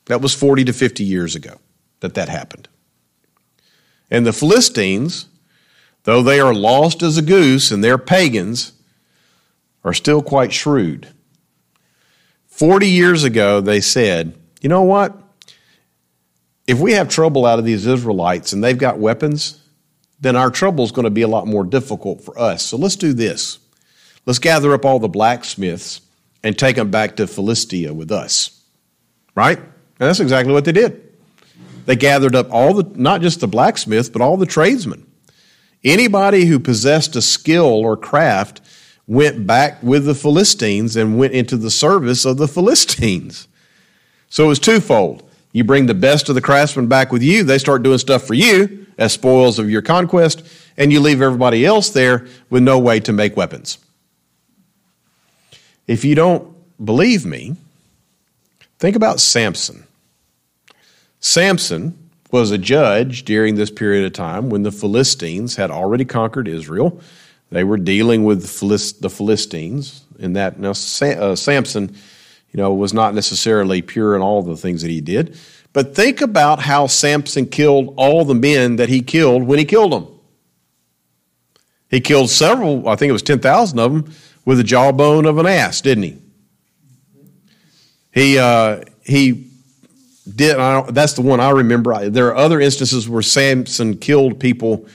[0.07, 1.59] That was 40 to 50 years ago
[2.01, 2.69] that that happened.
[4.11, 5.27] And the Philistines,
[6.05, 8.73] though they are lost as a goose and they're pagans,
[9.83, 11.09] are still quite shrewd.
[12.47, 15.21] 40 years ago, they said, you know what?
[16.67, 19.61] If we have trouble out of these Israelites and they've got weapons,
[20.21, 22.63] then our trouble is going to be a lot more difficult for us.
[22.63, 23.59] So let's do this.
[24.25, 26.01] Let's gather up all the blacksmiths
[26.43, 28.63] and take them back to Philistia with us.
[29.35, 29.59] Right?
[29.59, 31.13] And that's exactly what they did.
[31.85, 35.07] They gathered up all the, not just the blacksmiths, but all the tradesmen.
[35.85, 38.61] Anybody who possessed a skill or craft
[39.07, 43.47] went back with the Philistines and went into the service of the Philistines.
[44.31, 45.29] So it was twofold.
[45.53, 48.35] You bring the best of the craftsmen back with you, they start doing stuff for
[48.35, 50.45] you as spoils of your conquest,
[50.77, 53.79] and you leave everybody else there with no way to make weapons.
[55.87, 57.57] If you don't believe me,
[58.79, 59.85] think about Samson.
[61.21, 61.99] Samson
[62.35, 67.01] was a judge during this period of time when the Philistines had already conquered Israel.
[67.51, 70.59] They were dealing with the Philistines in that.
[70.59, 71.97] Now, uh, Samson,
[72.51, 75.39] you know, was not necessarily pure in all the things that he did.
[75.73, 79.93] But think about how Samson killed all the men that he killed when he killed
[79.93, 80.09] them.
[81.89, 84.13] He killed several, I think it was 10,000 of them,
[84.45, 86.19] with the jawbone of an ass, didn't he?
[88.13, 89.53] He, uh, he
[90.25, 90.57] did,
[90.95, 92.09] that's the one I remember.
[92.09, 94.87] There are other instances where Samson killed people,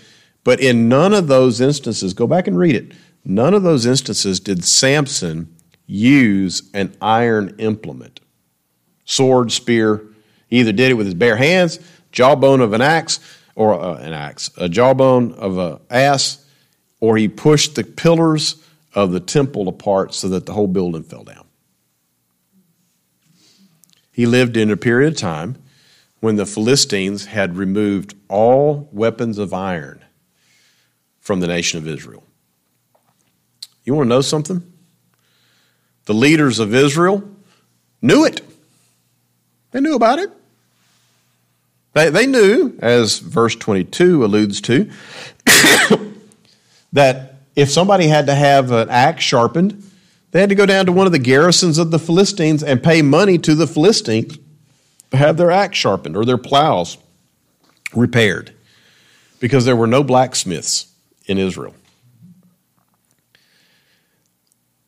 [0.43, 4.39] but in none of those instances, go back and read it, none of those instances
[4.39, 5.53] did Samson
[5.85, 8.19] use an iron implement
[9.09, 10.05] sword, spear.
[10.47, 11.79] He either did it with his bare hands,
[12.11, 13.19] jawbone of an axe,
[13.55, 16.45] or uh, an axe, a jawbone of an ass,
[16.99, 18.63] or he pushed the pillars
[18.93, 21.38] of the temple apart so that the whole building fell down.
[24.19, 25.55] He lived in a period of time
[26.19, 30.03] when the Philistines had removed all weapons of iron
[31.21, 32.25] from the nation of Israel.
[33.85, 34.73] You want to know something?
[36.03, 37.23] The leaders of Israel
[38.01, 38.41] knew it.
[39.71, 40.29] They knew about it.
[41.93, 44.91] They, they knew, as verse 22 alludes to,
[46.91, 49.81] that if somebody had to have an axe sharpened,
[50.31, 53.01] they had to go down to one of the garrisons of the Philistines and pay
[53.01, 54.37] money to the Philistines
[55.11, 56.97] to have their axe sharpened or their plows
[57.93, 58.53] repaired
[59.39, 60.93] because there were no blacksmiths
[61.25, 61.73] in Israel.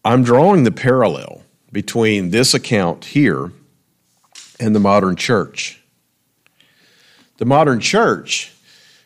[0.04, 3.52] I'm drawing the parallel between this account here
[4.60, 5.82] and the modern church.
[7.38, 8.54] The modern church,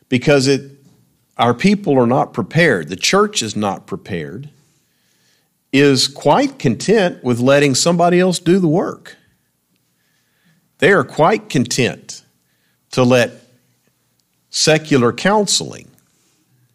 [0.10, 0.72] because it,
[1.38, 4.50] our people are not prepared, the church is not prepared
[5.80, 9.18] is quite content with letting somebody else do the work.
[10.80, 12.24] They are quite content
[12.92, 13.32] to let
[14.50, 15.90] secular counseling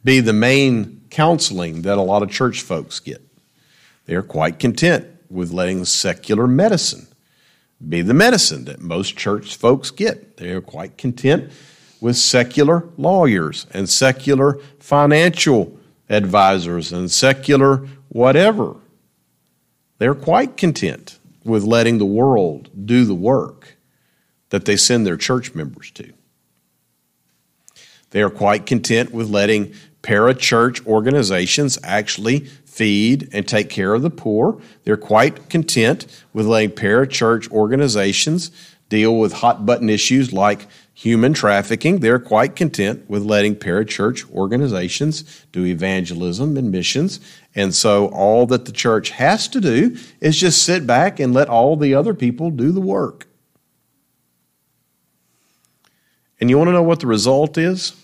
[0.05, 3.23] be the main counseling that a lot of church folks get.
[4.07, 7.07] They are quite content with letting secular medicine
[7.87, 10.37] be the medicine that most church folks get.
[10.37, 11.51] They are quite content
[12.01, 18.77] with secular lawyers and secular financial advisors and secular whatever
[20.01, 23.77] they're quite content with letting the world do the work
[24.49, 26.11] that they send their church members to.
[28.09, 34.09] They are quite content with letting parachurch organizations actually feed and take care of the
[34.09, 34.59] poor.
[34.85, 38.51] They're quite content with letting parachurch organizations
[38.89, 40.66] deal with hot button issues like
[41.01, 42.01] human trafficking.
[42.01, 47.20] They're quite content with letting parachurch organizations do evangelism and missions
[47.55, 51.48] and so all that the church has to do is just sit back and let
[51.48, 53.26] all the other people do the work.
[56.40, 57.94] And you want to know what the result is?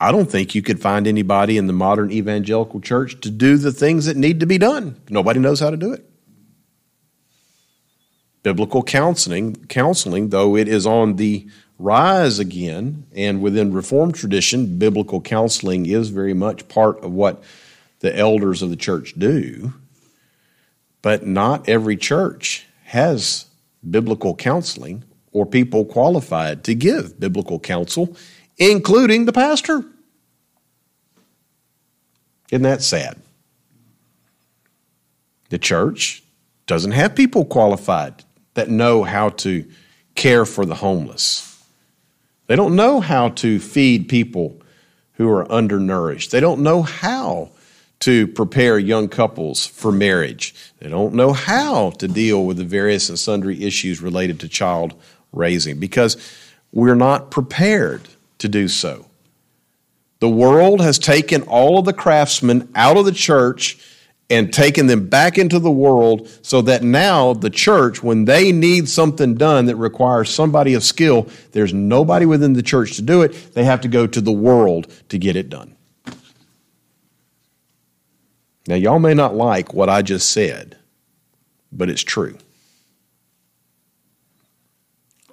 [0.00, 3.72] I don't think you could find anybody in the modern evangelical church to do the
[3.72, 5.00] things that need to be done.
[5.08, 6.04] Nobody knows how to do it.
[8.48, 11.46] Biblical counseling, counseling, though it is on the
[11.78, 17.44] rise again, and within Reformed tradition, biblical counseling is very much part of what
[18.00, 19.74] the elders of the church do,
[21.02, 23.44] but not every church has
[23.90, 28.16] biblical counseling or people qualified to give biblical counsel,
[28.56, 29.84] including the pastor.
[32.50, 33.20] Isn't that sad?
[35.50, 36.22] The church
[36.66, 38.24] doesn't have people qualified
[38.58, 39.64] that know how to
[40.14, 41.62] care for the homeless.
[42.48, 44.60] They don't know how to feed people
[45.12, 46.32] who are undernourished.
[46.32, 47.50] They don't know how
[48.00, 50.54] to prepare young couples for marriage.
[50.80, 54.94] They don't know how to deal with the various and sundry issues related to child
[55.32, 56.16] raising because
[56.72, 59.06] we're not prepared to do so.
[60.18, 63.78] The world has taken all of the craftsmen out of the church
[64.30, 68.88] and taking them back into the world so that now the church, when they need
[68.88, 73.54] something done that requires somebody of skill, there's nobody within the church to do it.
[73.54, 75.74] They have to go to the world to get it done.
[78.66, 80.76] Now, y'all may not like what I just said,
[81.72, 82.36] but it's true.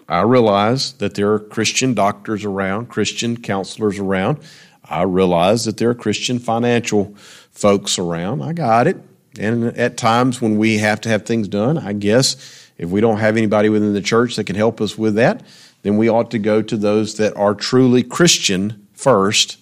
[0.07, 4.39] I realize that there are Christian doctors around, Christian counselors around.
[4.85, 7.15] I realize that there are Christian financial
[7.55, 8.43] folks around.
[8.43, 8.97] I got it.
[9.39, 13.17] And at times when we have to have things done, I guess if we don't
[13.17, 15.41] have anybody within the church that can help us with that,
[15.81, 19.57] then we ought to go to those that are truly Christian first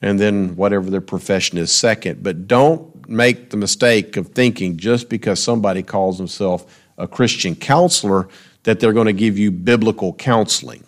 [0.00, 2.22] and then whatever their profession is second.
[2.22, 8.28] But don't make the mistake of thinking just because somebody calls himself a Christian counselor
[8.64, 10.84] that they're going to give you biblical counseling.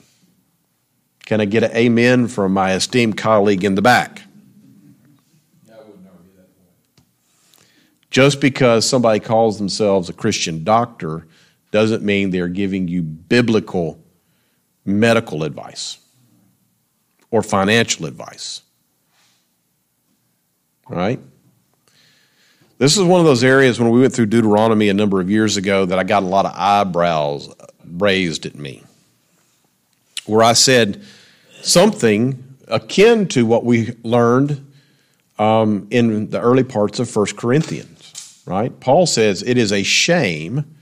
[1.25, 4.23] Can I get an amen from my esteemed colleague in the back?
[8.11, 11.27] Just because somebody calls themselves a Christian doctor
[11.71, 14.03] doesn't mean they're giving you biblical
[14.85, 15.99] medical advice
[17.31, 18.63] or financial advice.
[20.89, 21.21] Right?
[22.79, 25.57] This is one of those areas when we went through Deuteronomy a number of years
[25.57, 27.55] ago that I got a lot of eyebrows
[27.85, 28.83] raised at me.
[30.27, 31.05] Where I said
[31.61, 34.67] something akin to what we learned
[35.39, 38.00] um, in the early parts of 1 Corinthians,
[38.47, 38.79] right?
[38.81, 40.77] Paul says it is a shame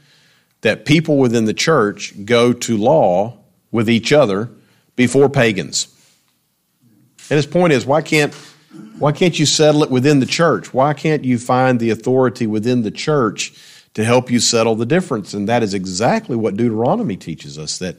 [0.61, 3.39] that people within the church go to law
[3.71, 4.51] with each other
[4.97, 5.95] before pagans.
[7.31, 8.35] And his point is, why can't
[8.99, 10.75] why can't you settle it within the church?
[10.75, 13.55] Why can't you find the authority within the church
[13.95, 15.35] to help you settle the difference?
[15.35, 17.97] And that is exactly what Deuteronomy teaches us that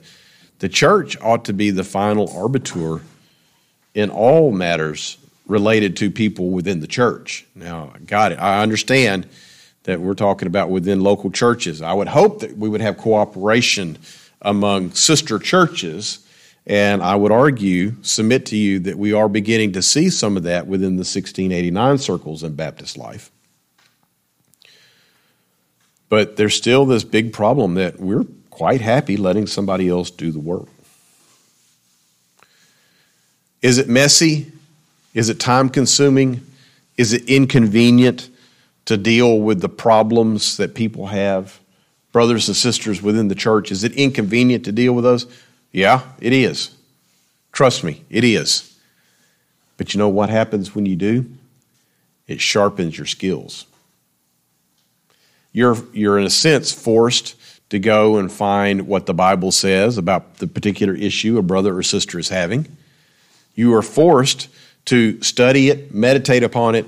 [0.59, 3.01] the church ought to be the final arbiter
[3.93, 7.45] in all matters related to people within the church.
[7.55, 8.39] Now, got it.
[8.39, 9.27] I understand
[9.89, 11.81] that we're talking about within local churches.
[11.81, 13.97] I would hope that we would have cooperation
[14.41, 16.25] among sister churches
[16.69, 20.43] and I would argue, submit to you, that we are beginning to see some of
[20.43, 23.31] that within the 1689 circles in Baptist life.
[26.09, 30.39] But there's still this big problem that we're quite happy letting somebody else do the
[30.39, 30.67] work.
[33.63, 34.51] Is it messy?
[35.15, 36.45] Is it time consuming?
[36.97, 38.29] Is it inconvenient
[38.85, 41.59] to deal with the problems that people have?
[42.11, 45.27] Brothers and sisters within the church, is it inconvenient to deal with those?
[45.71, 46.75] Yeah, it is.
[47.51, 48.77] Trust me, it is.
[49.77, 51.25] But you know what happens when you do?
[52.27, 53.65] It sharpens your skills.
[55.51, 57.35] You're, you're in a sense forced
[57.69, 61.83] to go and find what the Bible says about the particular issue a brother or
[61.83, 62.67] sister is having.
[63.55, 64.47] You are forced
[64.85, 66.85] to study it, meditate upon it,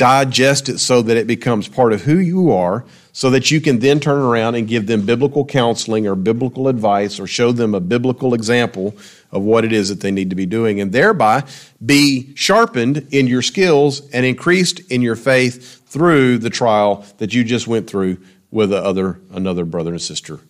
[0.00, 3.80] digest it so that it becomes part of who you are, so that you can
[3.80, 7.80] then turn around and give them biblical counseling or biblical advice or show them a
[7.80, 8.96] biblical example
[9.30, 11.44] of what it is that they need to be doing, and thereby
[11.84, 17.44] be sharpened in your skills and increased in your faith through the trial that you
[17.44, 18.16] just went through
[18.50, 20.40] with other, another brother and sister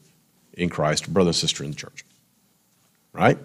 [0.52, 2.04] in Christ, brother and sister in the church.
[3.12, 3.38] Right?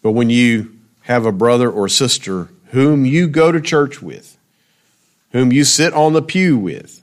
[0.00, 4.36] But when you have a brother or sister whom you go to church with,
[5.32, 7.02] whom you sit on the pew with,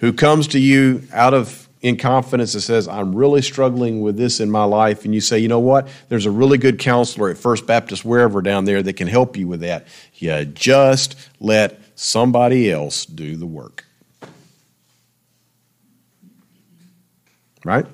[0.00, 4.40] who comes to you out of in confidence and says, I'm really struggling with this
[4.40, 5.86] in my life, and you say, you know what?
[6.08, 9.46] There's a really good counselor at First Baptist, wherever down there, that can help you
[9.46, 9.86] with that.
[10.14, 13.84] You just let somebody else do the work.
[17.64, 17.86] Right?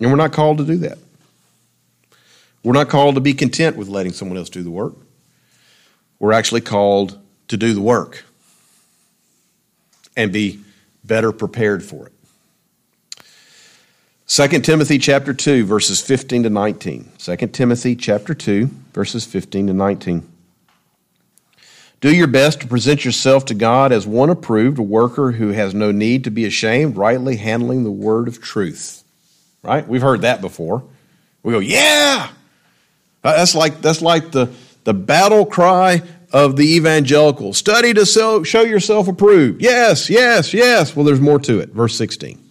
[0.00, 0.98] And we're not called to do that.
[2.64, 4.94] We're not called to be content with letting someone else do the work.
[6.20, 7.18] We're actually called
[7.48, 8.24] to do the work
[10.16, 10.60] and be
[11.02, 12.12] better prepared for it.
[14.28, 17.10] 2 Timothy chapter 2 verses 15 to 19.
[17.18, 20.30] 2 Timothy chapter 2 verses 15 to 19.
[22.00, 25.74] Do your best to present yourself to God as one approved, a worker who has
[25.74, 29.04] no need to be ashamed, rightly handling the word of truth.
[29.62, 29.86] Right?
[29.86, 30.84] We've heard that before.
[31.42, 32.30] We go, "Yeah!"
[33.22, 34.50] That's like that's like the
[34.90, 39.62] the battle cry of the evangelical study to show yourself approved.
[39.62, 40.96] Yes, yes, yes.
[40.96, 41.68] Well, there's more to it.
[41.68, 42.44] Verse 16.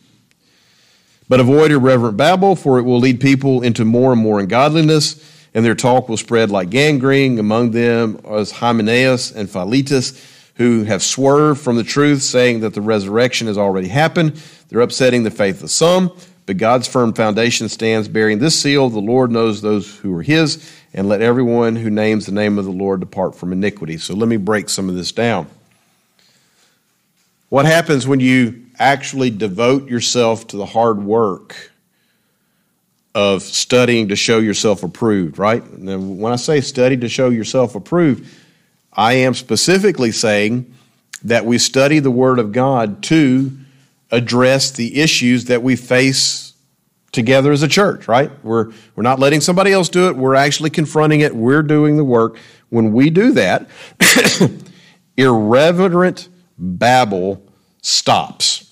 [1.27, 5.21] But avoid irreverent babble, for it will lead people into more and more ungodliness,
[5.53, 7.39] and their talk will spread like gangrene.
[7.39, 10.13] Among them as Hymenaeus and Philetus,
[10.55, 14.41] who have swerved from the truth, saying that the resurrection has already happened.
[14.69, 16.15] They're upsetting the faith of some,
[16.49, 20.67] but God's firm foundation stands, bearing this seal the Lord knows those who are his,
[20.95, 23.99] and let everyone who names the name of the Lord depart from iniquity.
[23.99, 25.45] So let me break some of this down.
[27.49, 31.69] What happens when you actually devote yourself to the hard work
[33.13, 35.63] of studying to show yourself approved, right?
[35.63, 38.27] And when I say study to show yourself approved,
[38.91, 40.73] I am specifically saying
[41.25, 43.55] that we study the Word of God to
[44.11, 46.53] address the issues that we face
[47.11, 48.31] together as a church, right?
[48.43, 52.03] We're, we're not letting somebody else do it, we're actually confronting it, we're doing the
[52.03, 52.37] work.
[52.69, 53.67] When we do that,
[55.17, 57.43] irreverent babble
[57.81, 58.69] stops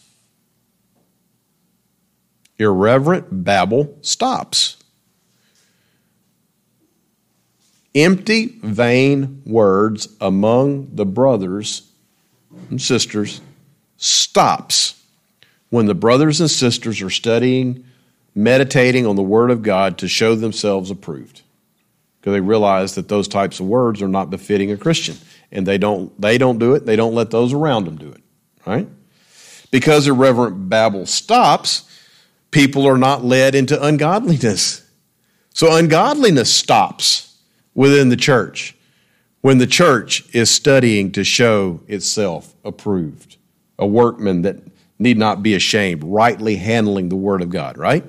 [2.60, 4.78] irreverent babble stops.
[7.94, 11.90] Empty, vain words among the brothers
[12.70, 13.42] and sisters
[13.98, 14.97] stops
[15.70, 17.86] when the brothers and sisters are studying,
[18.34, 21.42] meditating on the Word of God to show themselves approved.
[22.20, 25.18] Because they realize that those types of words are not befitting a Christian.
[25.52, 28.22] And they don't, they don't do it, they don't let those around them do it.
[28.66, 28.88] Right?
[29.72, 31.90] Because irreverent babble stops,
[32.52, 34.84] people are not led into ungodliness.
[35.54, 37.38] So ungodliness stops
[37.74, 38.76] within the church
[39.42, 43.38] when the church is studying to show itself approved,
[43.80, 44.58] a workman that
[45.00, 48.04] need not be ashamed, rightly handling the Word of God, right?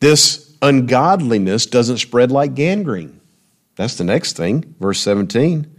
[0.00, 3.20] This ungodliness doesn't spread like gangrene.
[3.76, 5.72] That's the next thing, verse 17.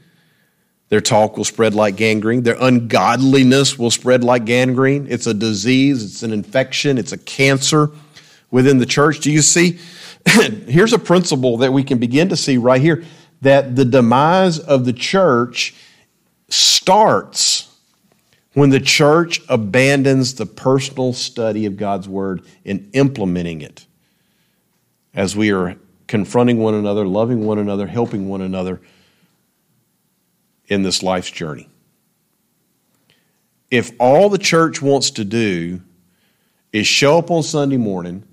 [0.90, 2.44] Their talk will spread like gangrene.
[2.44, 5.08] Their ungodliness will spread like gangrene.
[5.10, 7.90] It's a disease, it's an infection, it's a cancer
[8.52, 9.20] within the church.
[9.20, 9.80] Do you see?
[10.26, 13.04] Here's a principle that we can begin to see right here
[13.42, 15.76] that the demise of the church
[16.50, 17.76] starts
[18.54, 23.86] when the church abandons the personal study of God's word and implementing it
[25.14, 25.76] as we are
[26.08, 28.82] confronting one another, loving one another, helping one another
[30.68, 31.70] in this life's journey.
[33.70, 35.82] If all the church wants to do
[36.72, 38.24] is show up on Sunday morning,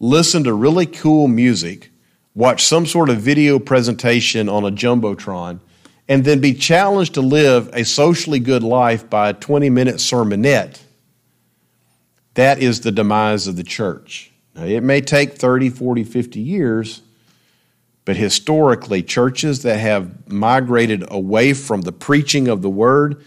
[0.00, 1.90] listen to really cool music,
[2.34, 5.60] watch some sort of video presentation on a Jumbotron,
[6.08, 10.80] and then be challenged to live a socially good life by a 20 minute sermonette,
[12.34, 14.30] that is the demise of the church.
[14.54, 17.02] Now, it may take 30, 40, 50 years
[18.08, 23.22] but historically, churches that have migrated away from the preaching of the word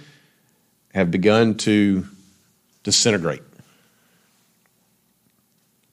[0.91, 2.07] have begun to
[2.81, 3.43] disintegrate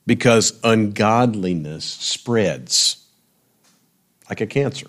[0.07, 3.05] because ungodliness spreads
[4.27, 4.87] like a cancer.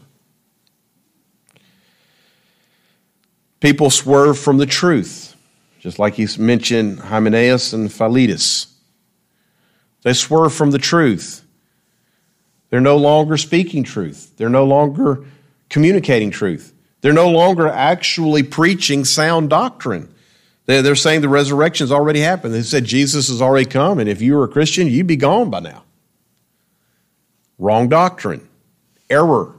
[3.61, 5.36] People swerve from the truth,
[5.78, 8.74] just like he mentioned Hymenaeus and Philetus.
[10.02, 11.44] They swerve from the truth.
[12.70, 14.32] They're no longer speaking truth.
[14.36, 15.24] They're no longer
[15.68, 16.72] communicating truth.
[17.02, 20.12] They're no longer actually preaching sound doctrine.
[20.66, 22.54] They're saying the resurrection has already happened.
[22.54, 25.50] They said Jesus has already come, and if you were a Christian, you'd be gone
[25.50, 25.82] by now.
[27.58, 28.48] Wrong doctrine,
[29.11, 29.52] error,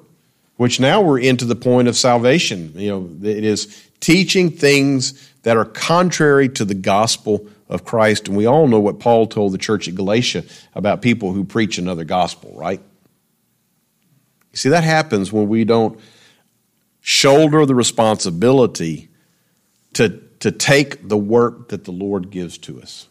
[0.55, 2.71] which now we're into the point of salvation.
[2.75, 8.27] You know, it is teaching things that are contrary to the gospel of Christ.
[8.27, 10.43] And we all know what Paul told the church at Galatia
[10.75, 12.81] about people who preach another gospel, right?
[14.51, 15.97] You see, that happens when we don't
[16.99, 19.09] shoulder the responsibility
[19.93, 23.07] to, to take the work that the Lord gives to us.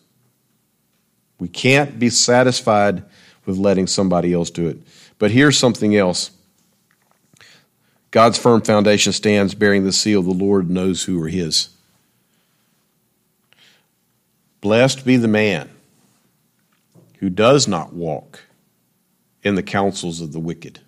[1.38, 3.02] We can't be satisfied
[3.46, 4.78] with letting somebody else do it.
[5.18, 6.30] But here's something else
[8.10, 10.22] God's firm foundation stands bearing the seal.
[10.22, 11.68] The Lord knows who are his.
[14.60, 15.70] Blessed be the man
[17.18, 18.40] who does not walk
[19.42, 20.80] in the counsels of the wicked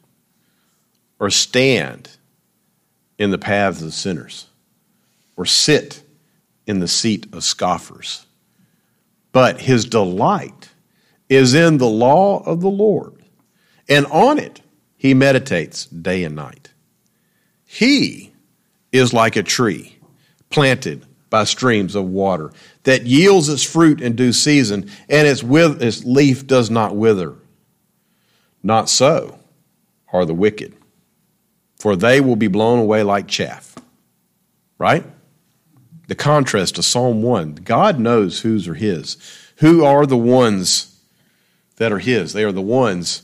[1.22, 2.10] or stand
[3.16, 4.48] in the paths of sinners,
[5.36, 6.02] or sit
[6.66, 8.26] in the seat of scoffers.
[9.30, 10.70] But his delight
[11.28, 13.14] is in the law of the Lord,
[13.88, 14.62] and on it
[14.96, 16.71] he meditates day and night.
[17.72, 18.34] He
[18.92, 19.96] is like a tree
[20.50, 22.52] planted by streams of water
[22.82, 27.34] that yields its fruit in due season, and its, with, its leaf does not wither.
[28.62, 29.38] Not so
[30.12, 30.74] are the wicked,
[31.78, 33.74] for they will be blown away like chaff.
[34.76, 35.06] Right?
[36.08, 39.16] The contrast to Psalm 1 God knows whose are His.
[39.56, 41.00] Who are the ones
[41.76, 42.34] that are His?
[42.34, 43.22] They are the ones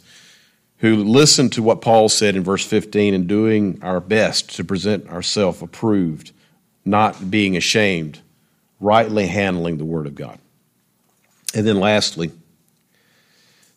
[0.78, 5.08] who listen to what Paul said in verse 15 and doing our best to present
[5.08, 6.32] ourselves approved,
[6.84, 8.20] not being ashamed,
[8.80, 10.38] rightly handling the Word of God.
[11.54, 12.30] And then lastly,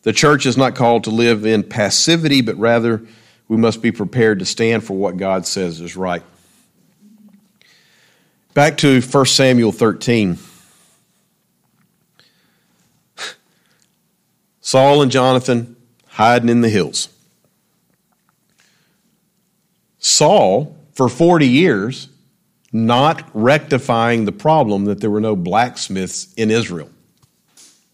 [0.03, 3.01] the church is not called to live in passivity, but rather
[3.47, 6.23] we must be prepared to stand for what God says is right.
[8.53, 10.37] Back to 1 Samuel 13.
[14.59, 15.75] Saul and Jonathan
[16.11, 17.09] hiding in the hills.
[19.99, 22.09] Saul, for 40 years,
[22.73, 26.89] not rectifying the problem that there were no blacksmiths in Israel.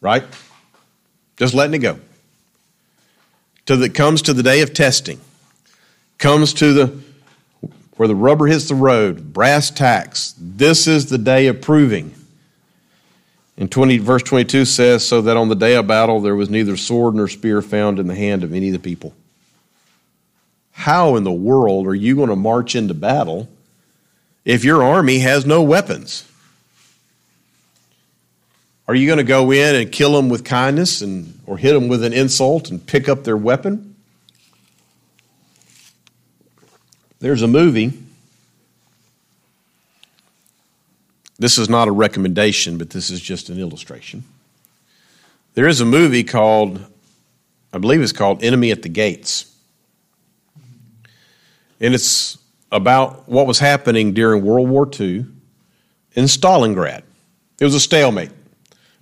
[0.01, 0.23] Right?
[1.37, 1.99] Just letting it go.
[3.65, 5.19] Till it comes to the day of testing,
[6.17, 6.99] comes to the
[7.97, 10.35] where the rubber hits the road, brass tacks.
[10.39, 12.13] This is the day of proving.
[13.57, 16.77] And 20, verse 22 says, So that on the day of battle there was neither
[16.77, 19.13] sword nor spear found in the hand of any of the people.
[20.71, 23.49] How in the world are you going to march into battle
[24.45, 26.23] if your army has no weapons?
[28.87, 31.87] Are you going to go in and kill them with kindness and, or hit them
[31.87, 33.95] with an insult and pick up their weapon?
[37.19, 37.91] There's a movie.
[41.39, 44.23] This is not a recommendation, but this is just an illustration.
[45.53, 46.83] There is a movie called,
[47.71, 49.53] I believe it's called Enemy at the Gates.
[51.79, 52.37] And it's
[52.71, 55.25] about what was happening during World War II
[56.13, 57.03] in Stalingrad.
[57.59, 58.31] It was a stalemate.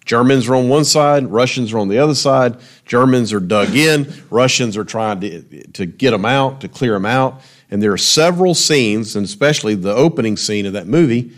[0.06, 2.58] Germans are on one side, Russians are on the other side.
[2.86, 7.08] Germans are dug in, Russians are trying to, to get them out, to clear them
[7.08, 7.42] out.
[7.72, 11.34] And there are several scenes, and especially the opening scene of that movie,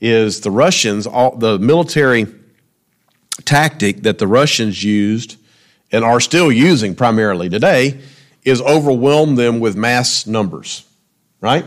[0.00, 2.26] is the Russians, all, the military
[3.44, 5.36] tactic that the Russians used
[5.92, 8.00] and are still using primarily today
[8.44, 10.84] is overwhelm them with mass numbers,
[11.40, 11.64] right?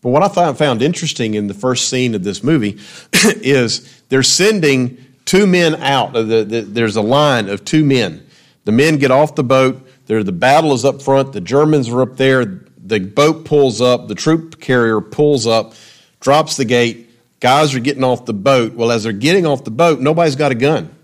[0.00, 2.78] But what I found interesting in the first scene of this movie
[3.12, 6.14] is they're sending two men out.
[6.14, 8.24] Uh, there's a line of two men.
[8.64, 9.86] The men get off the boat.
[10.06, 11.32] the battle is up front.
[11.32, 12.44] The Germans are up there.
[12.44, 14.08] The boat pulls up.
[14.08, 15.74] The troop carrier pulls up,
[16.20, 17.07] drops the gate.
[17.40, 18.74] Guys are getting off the boat.
[18.74, 20.94] Well, as they're getting off the boat, nobody's got a gun.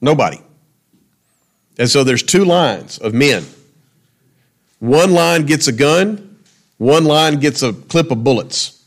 [0.00, 0.40] Nobody.
[1.78, 3.44] And so there's two lines of men.
[4.78, 6.38] One line gets a gun,
[6.78, 8.84] one line gets a clip of bullets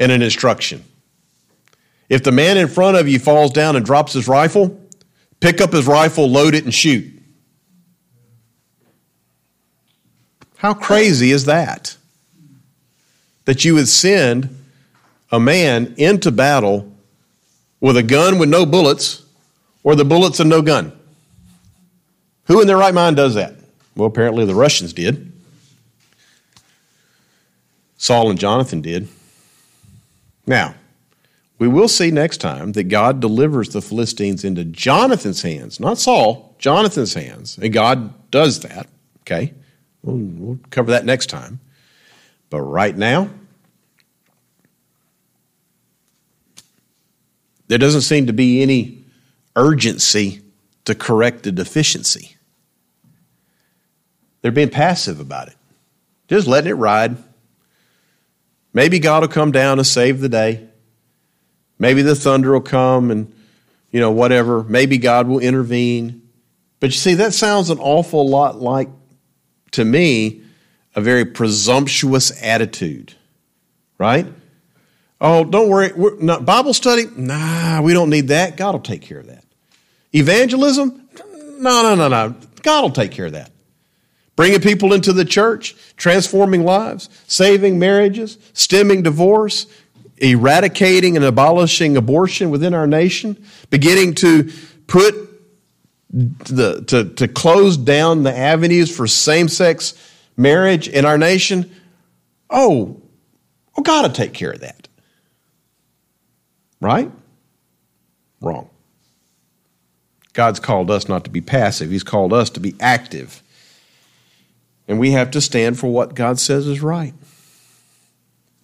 [0.00, 0.84] and an instruction.
[2.08, 4.80] If the man in front of you falls down and drops his rifle,
[5.40, 7.12] pick up his rifle, load it, and shoot.
[10.56, 11.97] How crazy is that?
[13.48, 14.62] That you would send
[15.32, 16.92] a man into battle
[17.80, 19.24] with a gun with no bullets
[19.82, 20.92] or the bullets and no gun.
[22.44, 23.54] Who in their right mind does that?
[23.96, 25.32] Well, apparently the Russians did.
[27.96, 29.08] Saul and Jonathan did.
[30.46, 30.74] Now,
[31.58, 36.54] we will see next time that God delivers the Philistines into Jonathan's hands, not Saul,
[36.58, 37.56] Jonathan's hands.
[37.56, 38.88] And God does that,
[39.22, 39.54] okay?
[40.02, 41.60] We'll, we'll cover that next time.
[42.50, 43.28] But right now,
[47.68, 49.04] there doesn't seem to be any
[49.54, 50.40] urgency
[50.86, 52.36] to correct the deficiency.
[54.40, 55.56] They're being passive about it,
[56.28, 57.16] just letting it ride.
[58.72, 60.68] Maybe God will come down and save the day.
[61.78, 63.32] Maybe the thunder will come and,
[63.90, 64.62] you know, whatever.
[64.62, 66.22] Maybe God will intervene.
[66.80, 68.88] But you see, that sounds an awful lot like,
[69.72, 70.42] to me,
[70.98, 73.14] a very presumptuous attitude,
[73.98, 74.26] right?
[75.20, 75.92] Oh, don't worry.
[76.20, 77.04] Not, Bible study?
[77.16, 78.56] Nah, we don't need that.
[78.56, 79.44] God will take care of that.
[80.12, 81.08] Evangelism?
[81.58, 82.34] No, no, no, no.
[82.62, 83.52] God will take care of that.
[84.34, 89.66] Bringing people into the church, transforming lives, saving marriages, stemming divorce,
[90.16, 93.40] eradicating and abolishing abortion within our nation,
[93.70, 94.50] beginning to
[94.88, 95.14] put
[96.10, 99.94] the, to, to close down the avenues for same sex
[100.38, 101.70] marriage in our nation,
[102.48, 103.02] oh,
[103.76, 104.88] well, God will take care of that.
[106.80, 107.10] Right?
[108.40, 108.70] Wrong.
[110.32, 113.42] God's called us not to be passive, He's called us to be active.
[114.86, 117.12] And we have to stand for what God says is right.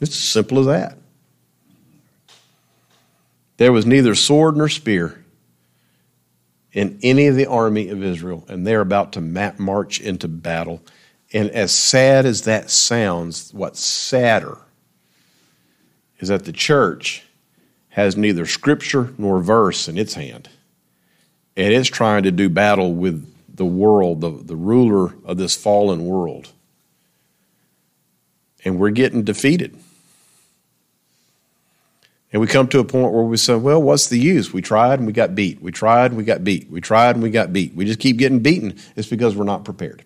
[0.01, 0.97] It's as simple as that.
[3.59, 5.23] There was neither sword nor spear
[6.73, 10.81] in any of the army of Israel, and they're about to march into battle.
[11.35, 14.57] And as sad as that sounds, what's sadder
[16.21, 17.25] is that the church
[17.89, 20.49] has neither scripture nor verse in its hand.
[21.57, 26.07] And it's trying to do battle with the world, the, the ruler of this fallen
[26.07, 26.51] world.
[28.65, 29.77] And we're getting defeated.
[32.33, 34.53] And we come to a point where we say, well, what's the use?
[34.53, 35.61] We tried and we got beat.
[35.61, 36.71] We tried and we got beat.
[36.71, 37.75] We tried and we got beat.
[37.75, 38.77] We just keep getting beaten.
[38.95, 40.05] It's because we're not prepared.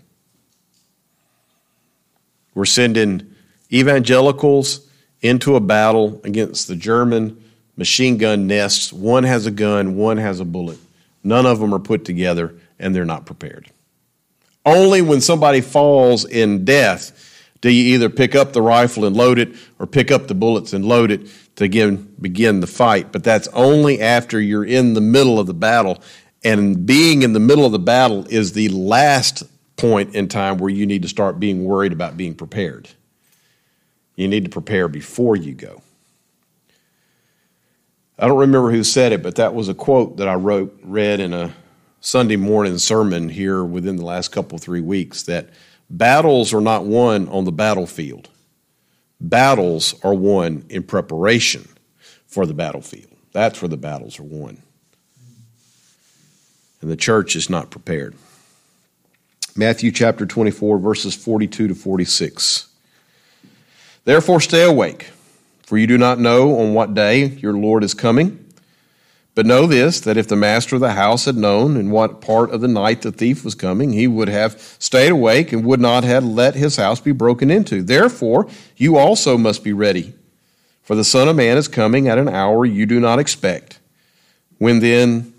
[2.55, 3.34] We're sending
[3.72, 4.88] evangelicals
[5.20, 7.42] into a battle against the German
[7.76, 8.92] machine gun nests.
[8.92, 10.78] One has a gun, one has a bullet.
[11.22, 13.70] None of them are put together, and they're not prepared.
[14.64, 17.24] Only when somebody falls in death
[17.61, 20.72] do you either pick up the rifle and load it or pick up the bullets
[20.72, 23.11] and load it to again begin the fight.
[23.11, 26.01] But that's only after you're in the middle of the battle.
[26.44, 29.42] And being in the middle of the battle is the last
[29.78, 32.88] point in time where you need to start being worried about being prepared.
[34.16, 35.80] You need to prepare before you go.
[38.18, 41.20] I don't remember who said it, but that was a quote that I wrote, read
[41.20, 41.54] in a
[42.00, 45.50] Sunday morning sermon here within the last couple, three weeks that
[45.88, 48.28] battles are not won on the battlefield.
[49.20, 51.68] Battles are won in preparation
[52.26, 53.12] for the battlefield.
[53.32, 54.62] That's where the battles are won.
[56.80, 58.16] And the church is not prepared.
[59.59, 62.68] Matthew chapter 24, verses 42 to 46.
[64.04, 65.11] Therefore, stay awake
[65.68, 68.42] for you do not know on what day your Lord is coming.
[69.34, 72.50] But know this that if the master of the house had known in what part
[72.52, 76.04] of the night the thief was coming, he would have stayed awake and would not
[76.04, 77.82] have let his house be broken into.
[77.82, 80.14] Therefore, you also must be ready.
[80.82, 83.80] For the Son of Man is coming at an hour you do not expect.
[84.56, 85.34] When then,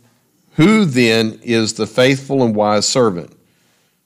[0.57, 3.35] who then is the faithful and wise servant,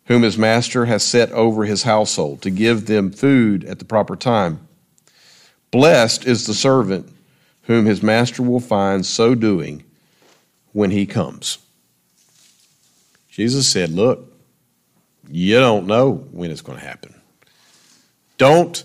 [0.06, 4.16] whom his master has set over his household to give them food at the proper
[4.16, 4.68] time?
[5.72, 7.10] Blessed is the servant
[7.64, 9.84] whom his master will find so doing
[10.72, 11.58] when he comes.
[13.30, 14.32] Jesus said, Look,
[15.30, 17.16] you don't know when it's going to happen.
[18.38, 18.84] Don't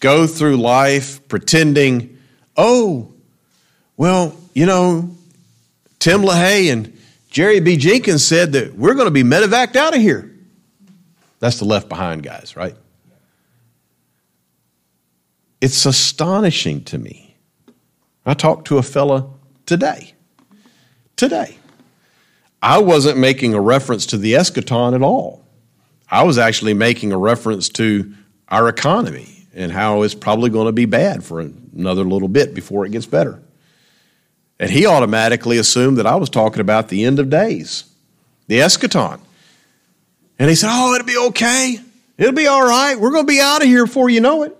[0.00, 2.18] go through life pretending,
[2.56, 3.12] oh,
[3.96, 5.10] well, you know,
[5.98, 6.98] Tim LaHaye and
[7.30, 7.76] Jerry B.
[7.76, 10.31] Jenkins said that we're going to be medevaced out of here.
[11.42, 12.76] That's the left behind guys, right?
[15.60, 17.36] It's astonishing to me.
[18.24, 19.28] I talked to a fella
[19.66, 20.14] today.
[21.16, 21.58] Today.
[22.62, 25.44] I wasn't making a reference to the eschaton at all.
[26.08, 28.14] I was actually making a reference to
[28.46, 32.86] our economy and how it's probably going to be bad for another little bit before
[32.86, 33.42] it gets better.
[34.60, 37.82] And he automatically assumed that I was talking about the end of days,
[38.46, 39.18] the eschaton.
[40.42, 41.78] And he said, Oh, it'll be okay.
[42.18, 42.98] It'll be all right.
[42.98, 44.58] We're going to be out of here before you know it.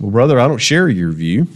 [0.00, 1.46] Well, brother, I don't share your view.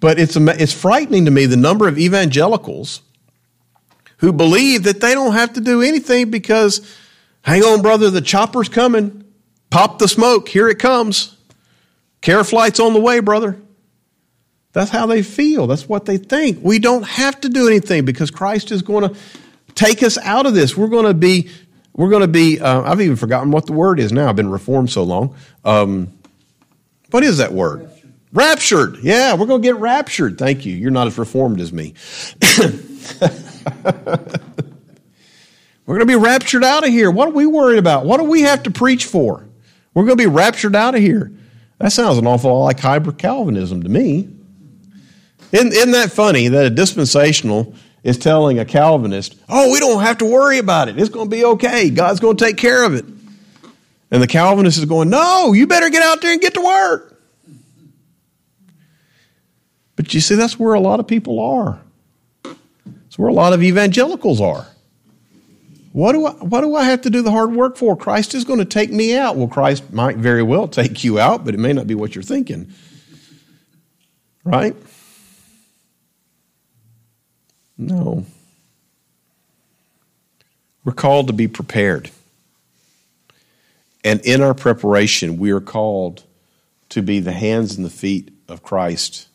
[0.00, 3.00] But it's, it's frightening to me the number of evangelicals
[4.16, 6.96] who believe that they don't have to do anything because,
[7.42, 9.24] hang on, brother, the chopper's coming.
[9.70, 10.48] Pop the smoke.
[10.48, 11.36] Here it comes.
[12.22, 13.56] Care flight's on the way, brother.
[14.76, 15.66] That's how they feel.
[15.66, 16.58] That's what they think.
[16.62, 19.18] We don't have to do anything because Christ is going to
[19.74, 20.76] take us out of this.
[20.76, 21.48] We're going to be
[21.94, 24.28] we're going to be, uh, I've even forgotten what the word is now.
[24.28, 25.34] I've been reformed so long.
[25.64, 26.12] Um,
[27.10, 27.84] what is that word?
[28.34, 28.92] Raptured.
[28.92, 28.98] raptured.
[29.02, 30.36] Yeah, we're going to get raptured.
[30.36, 30.74] Thank you.
[30.74, 31.94] You're not as reformed as me.
[35.86, 37.10] we're going to be raptured out of here.
[37.10, 38.04] What are we worried about?
[38.04, 39.48] What do we have to preach for?
[39.94, 41.32] We're going to be raptured out of here.
[41.78, 44.36] That sounds an awful lot like hyper Calvinism to me.
[45.52, 50.18] Isn't, isn't that funny that a dispensational is telling a Calvinist, oh, we don't have
[50.18, 50.98] to worry about it.
[50.98, 51.90] It's going to be okay.
[51.90, 53.04] God's going to take care of it.
[54.10, 57.20] And the Calvinist is going, no, you better get out there and get to work.
[59.96, 61.80] But you see, that's where a lot of people are.
[63.06, 64.66] It's where a lot of evangelicals are.
[65.92, 67.96] What do, I, what do I have to do the hard work for?
[67.96, 69.36] Christ is going to take me out.
[69.36, 72.22] Well, Christ might very well take you out, but it may not be what you're
[72.22, 72.70] thinking.
[74.44, 74.76] Right?
[77.78, 78.24] No.
[80.84, 82.10] We're called to be prepared.
[84.04, 86.22] And in our preparation, we are called
[86.90, 89.28] to be the hands and the feet of Christ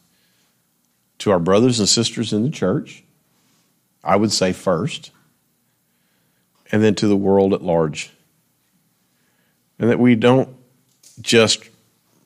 [1.20, 3.04] to our brothers and sisters in the church,
[4.04, 5.12] I would say first,
[6.72, 8.12] and then to the world at large.
[9.78, 10.50] And that we don't
[11.20, 11.70] just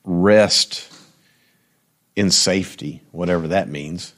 [0.04, 0.90] rest
[2.14, 4.14] in safety, whatever that means,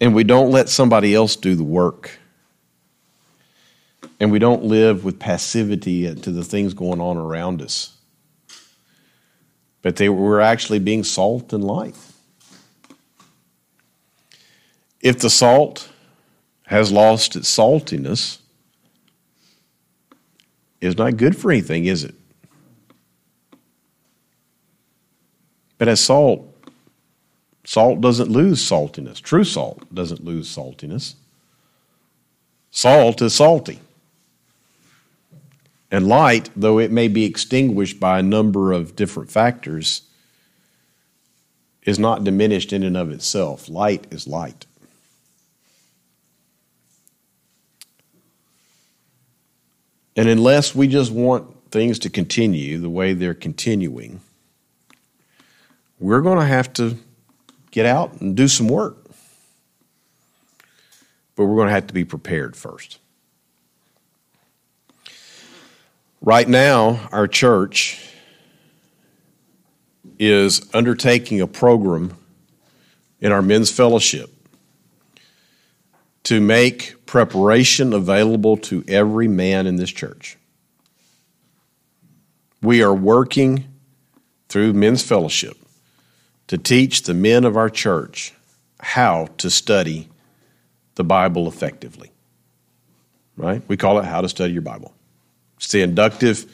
[0.00, 2.18] and we don't let somebody else do the work.
[4.18, 7.96] And we don't live with passivity to the things going on around us.
[9.82, 11.96] But they were actually being salt and light.
[15.00, 15.90] If the salt
[16.66, 18.38] has lost its saltiness,
[20.80, 22.14] it's not good for anything, is it?
[25.78, 26.49] But as salt,
[27.70, 29.22] salt doesn't lose saltiness.
[29.22, 31.14] True salt doesn't lose saltiness.
[32.72, 33.78] Salt is salty.
[35.88, 40.02] And light, though it may be extinguished by a number of different factors,
[41.82, 43.68] is not diminished in and of itself.
[43.68, 44.66] Light is light.
[50.16, 54.22] And unless we just want things to continue the way they're continuing,
[56.00, 56.98] we're going to have to
[57.70, 58.96] get out and do some work.
[61.36, 62.98] But we're going to have to be prepared first.
[66.20, 67.98] Right now, our church
[70.18, 72.14] is undertaking a program
[73.20, 74.30] in our men's fellowship
[76.24, 80.36] to make preparation available to every man in this church.
[82.60, 83.64] We are working
[84.50, 85.56] through men's fellowship
[86.50, 88.34] to teach the men of our church
[88.80, 90.08] how to study
[90.96, 92.10] the Bible effectively.
[93.36, 93.62] Right?
[93.68, 94.92] We call it How to Study Your Bible.
[95.58, 96.52] It's the inductive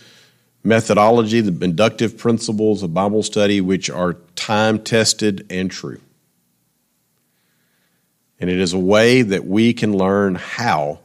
[0.62, 6.03] methodology, the inductive principles of Bible study, which are time tested and true.
[8.38, 10.99] And it is a way that we can learn how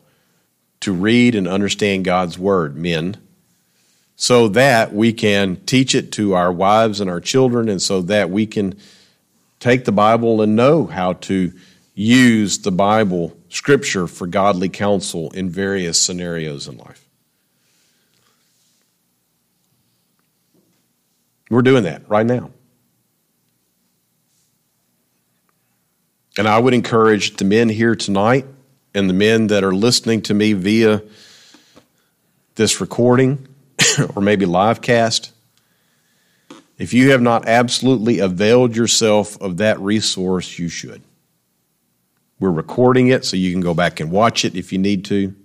[0.82, 3.16] to read and understand God's Word, men,
[4.22, 8.30] so that we can teach it to our wives and our children, and so that
[8.30, 8.78] we can
[9.60, 11.52] take the Bible and know how to
[11.96, 17.04] use the Bible, Scripture, for godly counsel in various scenarios in life.
[21.50, 22.52] We're doing that right now.
[26.38, 28.46] And I would encourage the men here tonight
[28.94, 31.02] and the men that are listening to me via
[32.54, 33.48] this recording
[34.16, 35.32] or maybe live cast.
[36.78, 41.02] If you have not absolutely availed yourself of that resource, you should.
[42.40, 45.36] We're recording it so you can go back and watch it if you need to.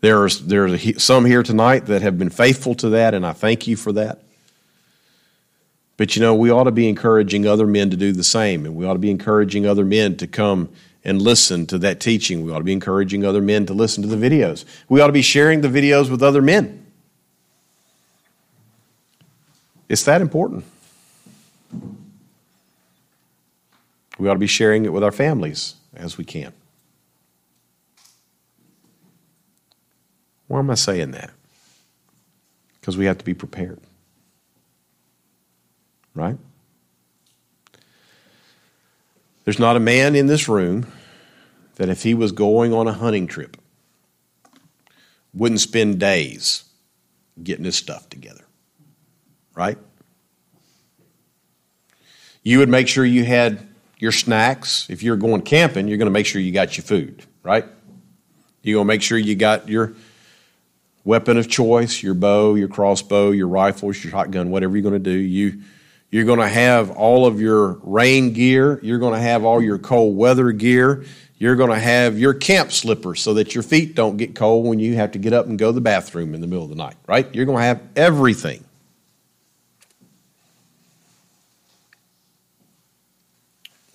[0.00, 3.32] There are, there are some here tonight that have been faithful to that, and I
[3.32, 4.22] thank you for that.
[5.96, 8.74] But you know, we ought to be encouraging other men to do the same, and
[8.74, 10.68] we ought to be encouraging other men to come
[11.04, 12.44] and listen to that teaching.
[12.44, 14.64] We ought to be encouraging other men to listen to the videos.
[14.88, 16.87] We ought to be sharing the videos with other men.
[19.88, 20.64] It's that important.
[24.18, 26.52] We ought to be sharing it with our families as we can.
[30.48, 31.30] Why am I saying that?
[32.80, 33.80] Because we have to be prepared
[36.18, 36.36] right?
[39.44, 40.86] There's not a man in this room
[41.76, 43.56] that if he was going on a hunting trip
[45.32, 46.64] wouldn't spend days
[47.42, 48.44] getting his stuff together,
[49.58, 49.76] right?
[52.44, 53.66] You would make sure you had
[53.98, 54.86] your snacks.
[54.88, 57.64] If you're going camping, you're going to make sure you got your food, right?
[58.62, 59.94] You're going to make sure you got your
[61.04, 65.10] weapon of choice, your bow, your crossbow, your rifles, your shotgun, whatever you're going to
[65.10, 65.18] do.
[65.18, 65.62] You
[66.10, 68.78] you're going to have all of your rain gear.
[68.82, 71.04] You're going to have all your cold weather gear.
[71.36, 74.78] You're going to have your camp slippers so that your feet don't get cold when
[74.78, 76.76] you have to get up and go to the bathroom in the middle of the
[76.76, 77.32] night, right?
[77.34, 78.64] You're going to have everything.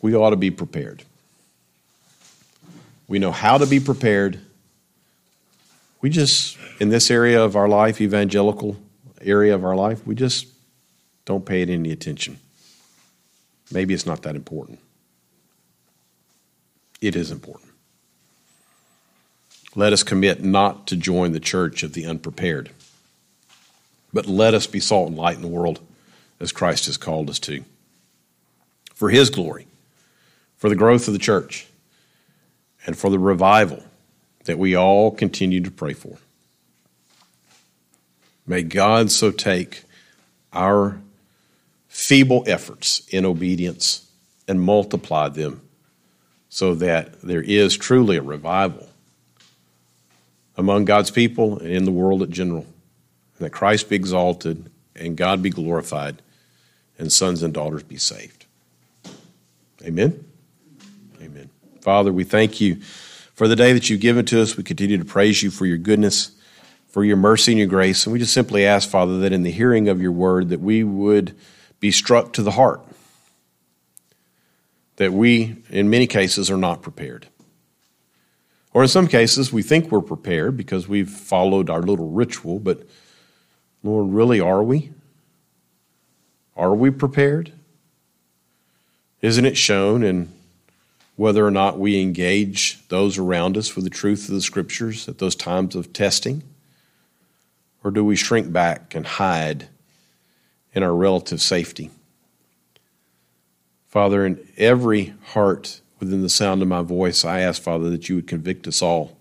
[0.03, 1.01] We ought to be prepared.
[3.07, 4.37] We know how to be prepared.
[6.01, 8.75] We just, in this area of our life, evangelical
[9.21, 10.47] area of our life, we just
[11.23, 12.37] don't pay it any attention.
[13.71, 14.79] Maybe it's not that important.
[16.99, 17.71] It is important.
[19.73, 22.71] Let us commit not to join the church of the unprepared,
[24.11, 25.79] but let us be salt and light in the world
[26.41, 27.63] as Christ has called us to.
[28.93, 29.65] For His glory,
[30.63, 31.67] for the growth of the church,
[32.85, 33.83] and for the revival
[34.45, 36.17] that we all continue to pray for.
[38.47, 39.83] May God so take
[40.53, 41.01] our
[41.89, 44.09] feeble efforts in obedience
[44.47, 45.59] and multiply them
[46.47, 48.87] so that there is truly a revival
[50.55, 52.65] among God's people and in the world at general.
[53.37, 56.21] And that Christ be exalted and God be glorified
[56.97, 58.45] and sons and daughters be saved.
[59.83, 60.23] Amen.
[61.83, 62.75] Father, we thank you
[63.33, 64.55] for the day that you've given to us.
[64.55, 66.31] We continue to praise you for your goodness,
[66.87, 68.05] for your mercy and your grace.
[68.05, 70.85] And we just simply ask, Father, that in the hearing of your word, that we
[70.85, 71.35] would
[71.81, 72.81] be struck to the heart,
[74.95, 77.27] that we, in many cases, are not prepared.
[78.71, 82.87] Or in some cases, we think we're prepared because we've followed our little ritual, but
[83.83, 84.91] Lord, really, are we?
[86.55, 87.51] Are we prepared?
[89.21, 90.31] Isn't it shown in
[91.15, 95.19] whether or not we engage those around us with the truth of the scriptures at
[95.19, 96.43] those times of testing?
[97.83, 99.67] Or do we shrink back and hide
[100.73, 101.91] in our relative safety?
[103.87, 108.15] Father, in every heart within the sound of my voice, I ask, Father, that you
[108.15, 109.15] would convict us all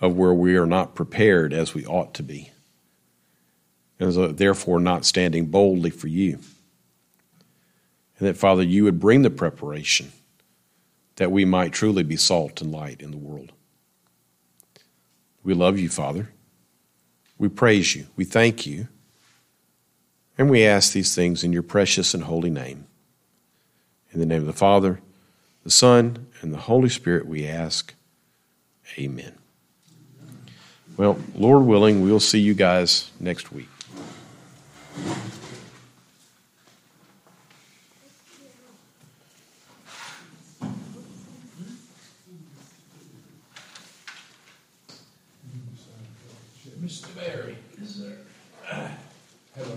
[0.00, 2.50] of where we are not prepared as we ought to be,
[3.98, 6.40] and so, therefore not standing boldly for you.
[8.18, 10.12] And that, Father, you would bring the preparation
[11.16, 13.52] that we might truly be salt and light in the world.
[15.42, 16.30] We love you, Father.
[17.38, 18.06] We praise you.
[18.16, 18.88] We thank you.
[20.38, 22.86] And we ask these things in your precious and holy name.
[24.12, 25.00] In the name of the Father,
[25.64, 27.94] the Son, and the Holy Spirit, we ask.
[28.98, 29.34] Amen.
[30.96, 33.68] Well, Lord willing, we'll see you guys next week.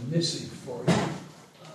[0.09, 0.58] missing